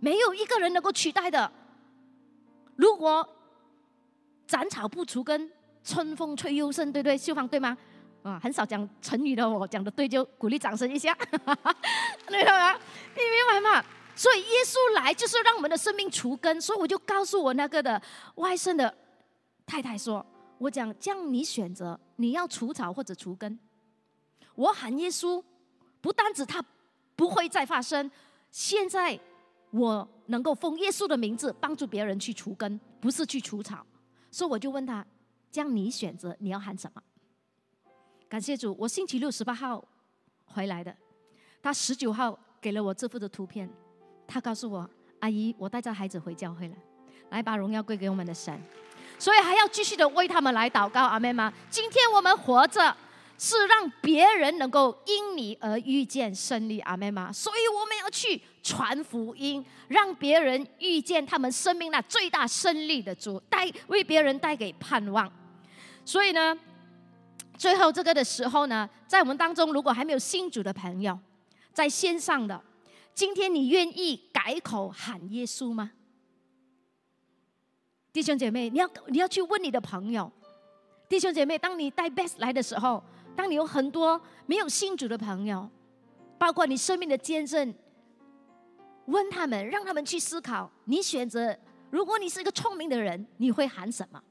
[0.00, 1.50] 没有一个人能够取代的。
[2.76, 3.28] 如果
[4.48, 5.48] 斩草不除根，
[5.84, 7.16] 春风吹又生，对不对？
[7.16, 7.76] 秀芳对吗？
[8.22, 11.16] 啊，很少讲成语的，我讲的对，就鼓励掌声一下，
[12.28, 12.80] 明白吗？
[13.14, 13.84] 你明白吗？
[14.16, 18.00] 所以耶稣来就是让我们的生命除根，所以我就告诉我那个的
[18.36, 18.92] 外甥的
[19.64, 20.24] 太太说
[20.58, 23.56] ：“我讲这样，你选择你要除草或者除根。
[24.54, 25.42] 我喊耶稣，
[26.00, 26.64] 不单指他
[27.14, 28.10] 不会再发生，
[28.50, 29.18] 现在
[29.70, 33.86] 我能够奉耶稣的名字帮助别人去除根，不是去除草。”
[34.30, 35.04] 所以我就问他
[35.50, 37.02] ：“这样你选择你要喊什么？”
[38.28, 39.82] 感谢主，我星期六十八号
[40.46, 40.94] 回来的，
[41.62, 43.68] 他十九号给了我这幅的图片，
[44.26, 44.88] 他告诉我
[45.20, 46.74] ：“阿姨，我带着孩子回教会了，
[47.30, 48.60] 来把荣耀归给我们的神。”
[49.18, 51.52] 所以还要继续的为他们来祷告，阿妹吗？
[51.70, 52.96] 今天我们活着。
[53.40, 57.32] 是让别人能够因你而遇见胜利，阿妹吗？
[57.32, 65.32] 所以我们要去传福音，让别人遇见他们生命那最大胜利的主，带为别人带给盼望。
[66.04, 66.54] 所以呢，
[67.56, 71.18] 最后这个的时候呢，在我们当中，如果还没有信主的朋友，
[71.72, 72.62] 在线上的，
[73.14, 75.92] 今天你愿意改口喊耶稣吗？
[78.12, 80.30] 弟兄姐妹，你要你要去问你的朋友，
[81.08, 83.02] 弟兄姐妹，当你带 best 来的时候。
[83.36, 85.70] 当你有很多没有信主的朋友，
[86.38, 87.72] 包括你生命的见证，
[89.08, 90.70] 问他们，让他们去思考。
[90.84, 91.54] 你选择，
[91.90, 94.22] 如果你是一个聪明的人，你会喊什么？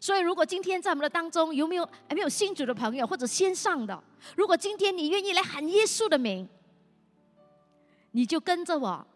[0.00, 4.02] 所以，如果今天在我们的当中有没有还没有信主的朋友，或者线上的，
[4.36, 6.48] 如果今天你愿意来喊耶稣的名，
[8.12, 9.06] 你就跟着我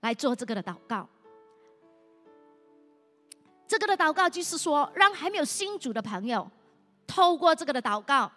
[0.00, 1.08] 来做这个的祷告。
[3.66, 6.48] 这个的祷告就是说，让还没有信主的朋友，
[7.06, 8.30] 透过这个的祷告。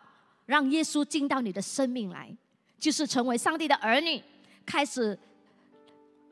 [0.46, 2.32] 让耶稣进到你的生命来，
[2.78, 4.22] 就是成为上帝的儿女，
[4.64, 5.18] 开始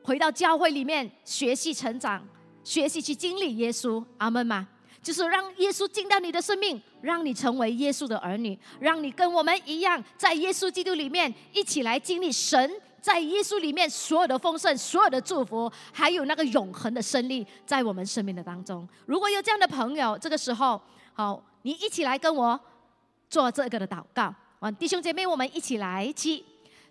[0.04, 2.22] 回到教会里面学习成长，
[2.62, 4.04] 学习去经历耶稣。
[4.18, 4.68] 阿门吗？
[5.02, 18.86] 就是让耶稣进到你的生命，让你成为耶稣的儿女，让你跟我们一样，在耶稣基督里面一起来经历神在耶稣里面所有的丰盛、所有的祝福，还有那个永恒的胜利，在我们生命的当中。
[19.06, 20.80] 如果有这样的朋友，这个时候，
[21.12, 22.58] 好，你一起来跟我
[23.28, 24.34] 做这个的祷告。
[24.60, 26.42] 啊，弟兄姐妹，我们一起来记。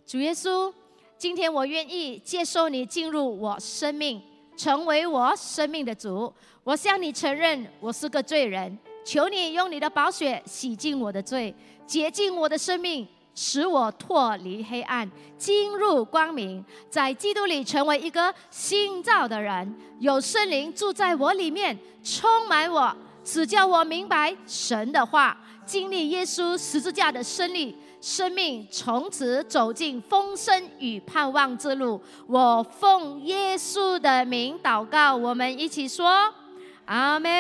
[0.06, 0.72] 主耶稣，
[1.24, 4.22] 今天我愿意接受你进入我生命，
[4.58, 6.34] 成为我生命的主。
[6.66, 8.78] 我向你承认，我是个罪人。
[9.06, 11.56] 求你用你的宝血洗净我的罪，
[11.88, 19.74] 洁净我的生命，使我脱离黑暗，进入光明，在基督里成为一个新造的人。
[20.02, 22.94] 有圣灵住在我里面，充满我，
[23.24, 32.02] 只叫我明白神的话，经历耶稣十字架的胜利，生命从此走进丰盛与盼望之路。
[32.28, 36.30] 我奉耶稣的名祷告，我们一起说。
[36.84, 37.32] 阿门。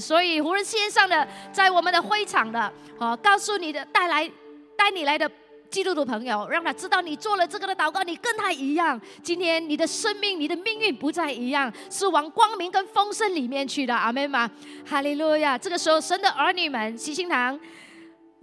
[0.00, 4.26] 所以，无论线上的，在我们的会场的，好，告诉你的带来
[4.74, 5.30] 带你来的
[5.68, 8.98] 基督徒朋友，让他知道你做了这个的祷告，你跟他一样。
[9.22, 13.94] 今天你的生命、你的命运不再一样，是往光明跟丰盛里面去的。
[13.94, 14.50] 阿门吗？
[14.86, 15.58] 哈利路亚。
[15.58, 17.60] 这个时候，神的儿女们，喜心堂，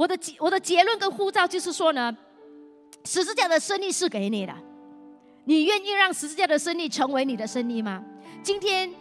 [0.02, 2.12] 我的结我的结论跟呼召就是说呢，
[3.06, 4.54] 十字架的胜利是给你的，
[5.45, 8.04] 你愿意让十字架的胜利成为你的胜利吗？
[8.41, 8.91] 今天，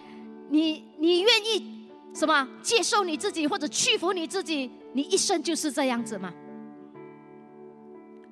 [0.51, 4.70] 你你愿意什么接受你自己，或者屈服你自己？
[4.92, 6.30] 你一生就是这样子吗？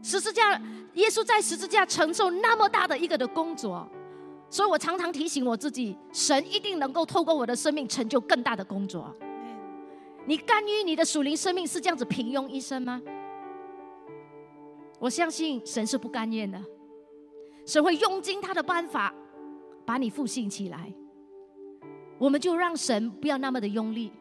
[0.03, 0.61] 十字架，
[0.93, 3.89] 耶稣在十字架承受那么大的一个的工作，
[4.51, 9.17] 所以我常常提醒我自己：神一定能够透过我的生命成就更大的工作。
[10.29, 13.01] 你甘于你的属灵生命是这样子平庸一生吗？
[14.99, 16.63] 我相信神是不甘愿的，
[17.65, 19.15] 神会用尽他的办法。
[19.87, 20.93] 把你复兴起来，
[22.19, 24.13] 我们就让神不要那么的用力，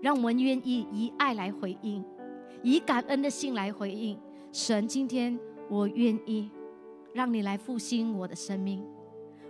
[0.00, 2.02] 让我们愿意以爱来回应，
[2.62, 4.18] 以感恩的心来回应
[4.52, 4.88] 神。
[4.88, 6.50] 今天我愿意
[7.12, 8.82] 让你来复兴我的生命，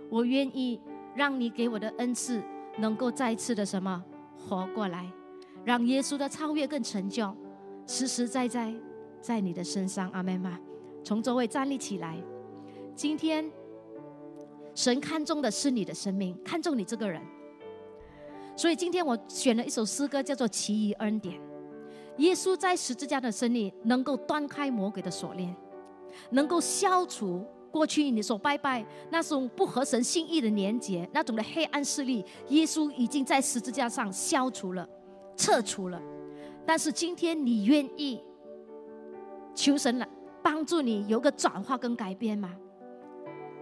[0.09, 0.81] 我愿意
[1.15, 2.43] 让你给我的恩赐
[2.77, 4.03] 能够再次的什么
[4.37, 5.09] 活过来，
[5.67, 7.35] 让耶稣的超越更成就，
[7.85, 8.73] 实实在在
[9.19, 10.09] 在你的身上。
[10.11, 10.57] 阿门吗？
[11.03, 12.17] 从座位站立起来，
[12.95, 13.51] 今天。
[14.73, 17.19] 神看重的是你的生命，看重你这个人。
[18.55, 21.35] 所以今天我选了一首诗歌，叫做《奇异恩典》。
[22.19, 25.53] 耶稣在十字架的胜利，能够断开魔鬼的锁链，
[26.29, 32.23] 能够消除过去你所拜拜那种不合神心意的年节，那种的黑暗势力。
[32.49, 34.87] 耶稣已经在十字架上消除了、
[35.37, 36.01] 撤除了。
[36.65, 38.21] 但是今天你愿意
[39.55, 40.07] 求神来
[40.43, 42.53] 帮助你有个转化跟改变吗？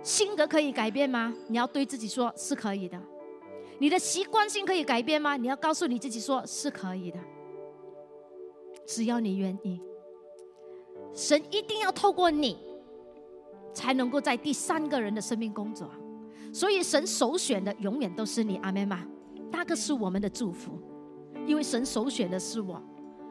[0.01, 1.33] 性格可以改变吗？
[1.47, 2.99] 你要对自己说是可以的。
[3.77, 5.35] 你的习惯性可以改变吗？
[5.35, 7.19] 你要告诉你自己说是可以的。
[8.87, 9.81] 只要你愿意，
[11.13, 12.57] 神一定要透过你，
[13.73, 15.89] 才能够在第三个人的生命工作。
[16.53, 19.05] 所以神首选的永远都是你，阿妹吗？
[19.51, 20.79] 那个是我们的祝福，
[21.45, 22.81] 因为神首选的是我，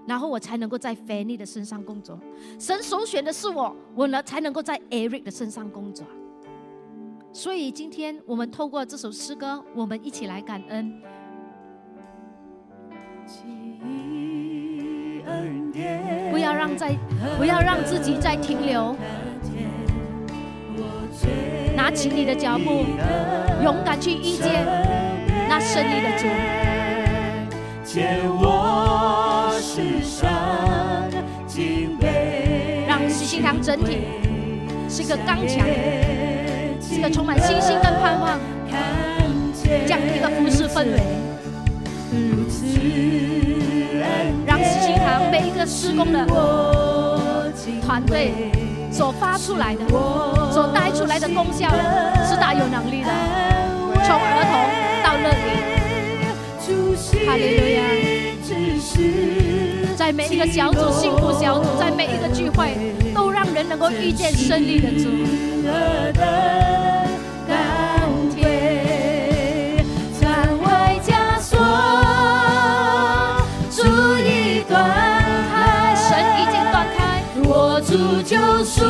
[0.07, 2.19] 然后我才能够在 Fanny 的身上工作。
[2.59, 6.07] 神首选的是我，我呢才能够在 Eric 的身上工作。
[7.33, 11.01] 所以今天我们透过这首诗歌，我们一起来感恩。
[16.31, 16.95] 不要让在，
[17.39, 18.95] 不要让自己再停留。
[21.75, 22.85] 拿起你的脚步，
[23.65, 24.65] 勇敢去遇见
[25.49, 26.74] 那胜利的主。
[32.86, 33.99] 让喜心堂整体
[34.88, 35.66] 是一个刚强。
[36.90, 38.38] 一个充满信心跟盼望，
[39.62, 41.01] 这样一个服饰氛围，
[44.47, 46.24] 让喜心堂每一个施工的
[47.84, 48.53] 团队
[48.92, 49.84] 所发出来的、
[50.53, 51.68] 所带出来的功效
[52.24, 53.11] 是大有能力的，
[57.27, 57.81] 哈利路亚，
[59.97, 62.77] 在每一个小组、幸福小组，在每一个聚会，
[63.14, 65.09] 都让人能够遇见胜利的主。
[78.27, 78.81] 救赎，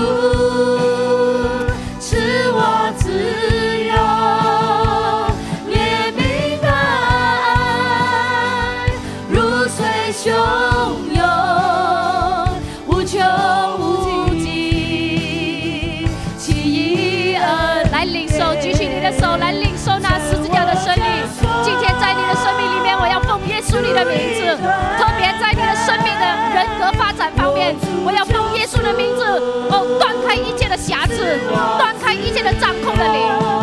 [32.96, 33.18] 这里，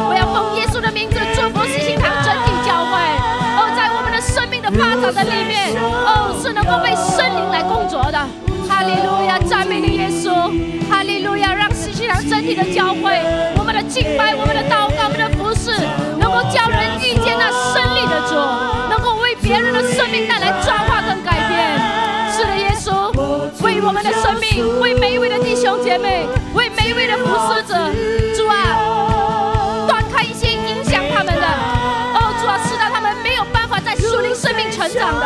[0.09, 2.99] 我要奉耶稣的名字，祝福西心堂整体教会。
[3.55, 8.19] 哦，在我们的生命的发展的里面，哦，是能够被圣灵来工作的。
[8.67, 10.51] 哈利路亚，赞美你，耶稣。
[10.89, 13.23] 哈利路亚，让西西堂整体的教会，
[13.57, 15.71] 我们的敬拜，我们的祷告，我们的服饰，
[16.19, 18.35] 能够叫人遇见那胜灵的主，
[18.89, 21.79] 能够为别人的生命带来转化跟改变。
[22.35, 23.11] 是的，耶稣，
[23.63, 27.75] 为我们的生命，为每一位的弟兄姐妹，为每一位的服侍者。
[28.35, 28.90] 主啊。
[34.89, 35.25] 成长的，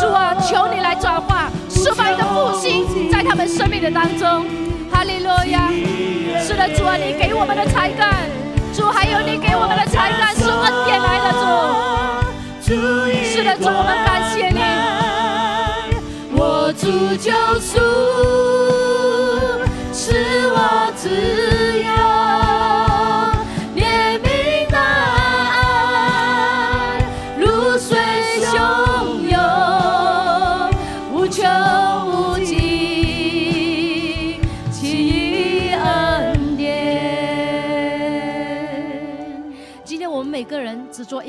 [0.00, 1.48] 主啊，求你来转化。
[1.68, 4.44] 释放你的复兴在他们生命的当中，
[4.92, 5.70] 哈利路亚！
[6.42, 8.28] 是的，主啊，你给我们的才干，
[8.74, 12.70] 主还有你给我们的才干是恩典来的，主。
[13.24, 14.60] 是的，主，我们感谢你。
[16.36, 16.86] 我主
[17.16, 17.78] 救赎，
[19.92, 22.09] 是我自只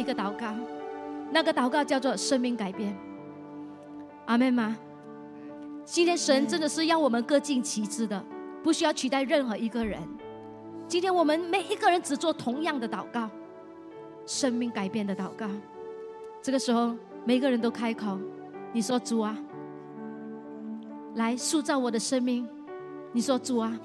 [0.02, 0.54] 一个祷告，
[1.32, 2.97] 那个祷告叫做生命改变。
[4.26, 4.76] 阿妹吗？
[5.86, 8.24] 今天神真的是要我们各尽其职的，
[8.64, 10.02] 不需要取代任何一个人。
[10.88, 13.30] 今天我们每一个人只做同样的祷告，
[14.26, 15.47] 生命改变的祷告。
[16.41, 18.18] 这个时候，每个人都开口，
[18.74, 19.38] 你说主啊，
[21.14, 22.47] 来塑造我的生命。
[23.12, 23.80] 你说主啊，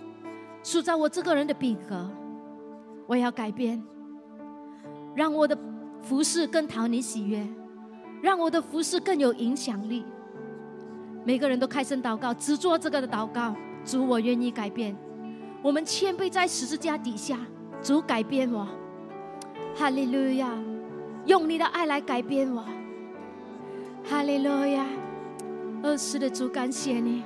[0.62, 2.10] 塑造我这个人的品格，
[3.06, 3.82] 我要改变，
[5.14, 5.58] 让我的。
[6.06, 7.44] 服饰更讨你喜悦，
[8.22, 10.04] 让我的服饰更有影响力。
[11.24, 13.56] 每个人都开声祷告，只做这个的祷告。
[13.84, 14.96] 主，我愿意改变。
[15.62, 17.36] 我们谦卑在十字架底下，
[17.82, 18.68] 主改变我。
[19.74, 20.48] 哈利路亚，
[21.24, 22.64] 用你的爱来改变我。
[24.08, 24.86] 哈利路亚，
[25.82, 27.24] 二世的主，感谢你。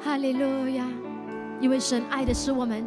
[0.00, 0.84] 哈利路亚，
[1.60, 2.84] 因为神爱的是我们，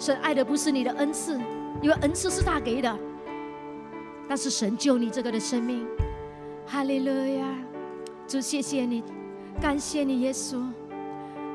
[0.00, 1.40] 神爱的不是你的恩赐，
[1.80, 2.98] 因为恩赐是他给的。
[4.28, 5.86] 但是神救你这个的生命，
[6.66, 7.46] 哈利路亚！
[8.26, 9.02] 主谢谢你，
[9.60, 10.60] 感谢你耶稣，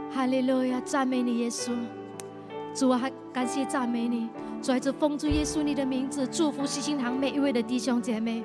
[0.09, 0.81] 哈利路亚！
[0.85, 1.71] 赞美你耶稣，
[2.73, 4.29] 主啊，还感谢赞美你，
[4.61, 8.41] 主啊这奉主耶稣你的名字，祝福西心堂每一位的弟兄姐妹，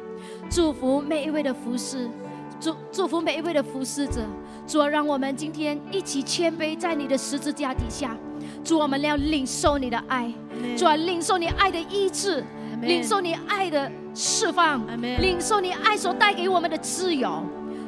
[0.51, 2.11] 祝福每一位的服侍，
[2.59, 4.23] 祝祝福每一位的服侍者。
[4.67, 8.19] 主啊，让我们今天一起谦卑在你的十字架底下，
[8.65, 10.35] 主我们要领受你的爱，
[10.77, 12.43] 主啊，领受你爱的医治。
[12.83, 14.83] 领受你爱的释放，
[15.21, 17.43] 领受你爱所带给我们的自由。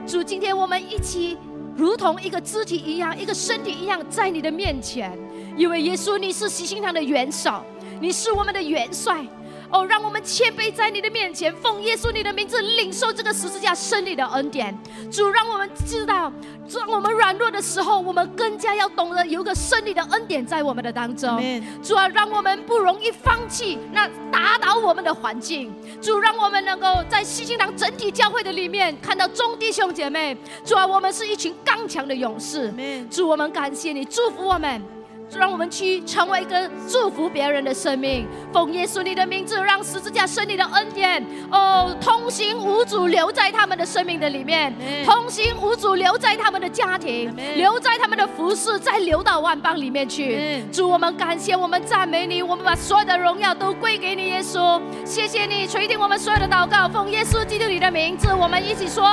[0.06, 1.36] 主，今天我们一起
[1.76, 5.12] 如同一个肢体一样，一个身体一样，在你的面前，
[5.56, 7.62] 因为耶稣你是喜心堂的元首，
[8.00, 9.24] 你是我们的元帅。
[9.70, 14.76] 哦，让我们谦卑在你的面前，奉耶稣你的名字领受这个十字架胜利的恩典。
[15.10, 16.32] 主，让我们知道，
[16.72, 21.38] 当我们软弱的时候，我们更加要懂得有个胜利的恩典在我们的当中。
[21.82, 25.74] 主啊，让我们不容易放弃那打倒我们的环境。
[26.00, 30.36] 主，让我们能够在西新堂整体教会的里面看到众弟兄姐妹。
[30.64, 32.72] 主啊，我们是一群刚强的勇士。
[33.10, 34.97] 主，我们感谢你，祝福我们。
[35.36, 41.24] 让我们去成为一个祝福别人的生命，奉耶稣你的名字，让十字架胜利的恩典。
[41.50, 44.74] 哦，通行无阻留在他们的生命的里面，
[45.04, 50.64] 通行无阻留在他们的家庭，留在他们的服饰，再流到万邦里面去。
[50.72, 54.80] 主，我们感谢，我们赞美你，我们把所有的荣耀都归给你，耶稣。
[55.04, 59.04] 谢谢你垂听我们所有的祷告，奉耶稣基督你的名字，我们一起说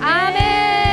[0.00, 0.89] 阿门，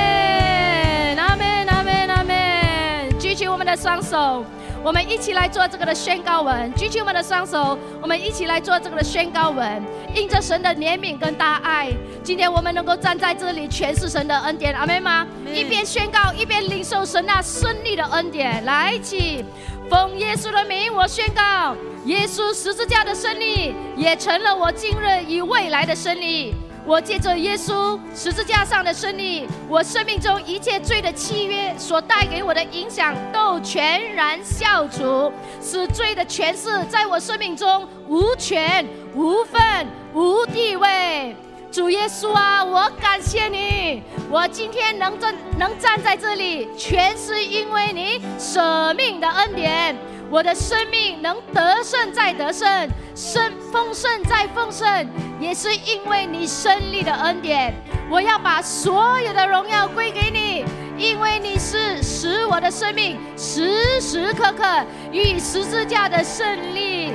[3.38, 4.43] 起我们的双手。
[4.83, 9.83] 我们一起来做这个的宣告文，举起我们的双手，我们一起来做这个的宣告文。
[10.15, 11.91] 因着神的怜悯跟大爱，
[12.23, 15.27] 今天我们能够站在这里，全是神的恩典，阿妹吗？
[15.53, 18.65] 一边宣告，一边领受神那胜利的恩典。
[18.65, 19.45] 来一起，
[19.88, 21.75] 奉耶稣的名，我宣告，
[22.05, 26.55] 耶稣十字架的胜利，也成了我今日与未来的胜利。
[26.88, 35.29] 我借着耶稣十字架上的胜利，我生命中一切罪的契约所带给我的影响都全然消除，
[35.61, 41.35] 使罪的权势在我生命中无权、无份、无地位。
[41.69, 49.93] 主耶稣啊，我感谢你，我今天能站能站在这里，全是因为你舍命的恩典。
[50.30, 52.67] 我的生命能得胜再得胜，
[53.15, 55.07] 胜丰盛再丰盛，
[55.39, 57.73] 也是因为你胜利的恩典。
[58.09, 60.65] 我要把所有的荣耀归给你，
[60.97, 64.63] 因为你是使我的生命时时刻刻
[65.11, 67.11] 与十字架的胜利、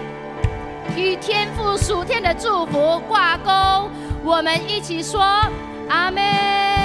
[0.97, 3.91] 与天父属天的祝福挂钩。
[4.25, 5.21] 我们一起说
[5.89, 6.82] 阿门。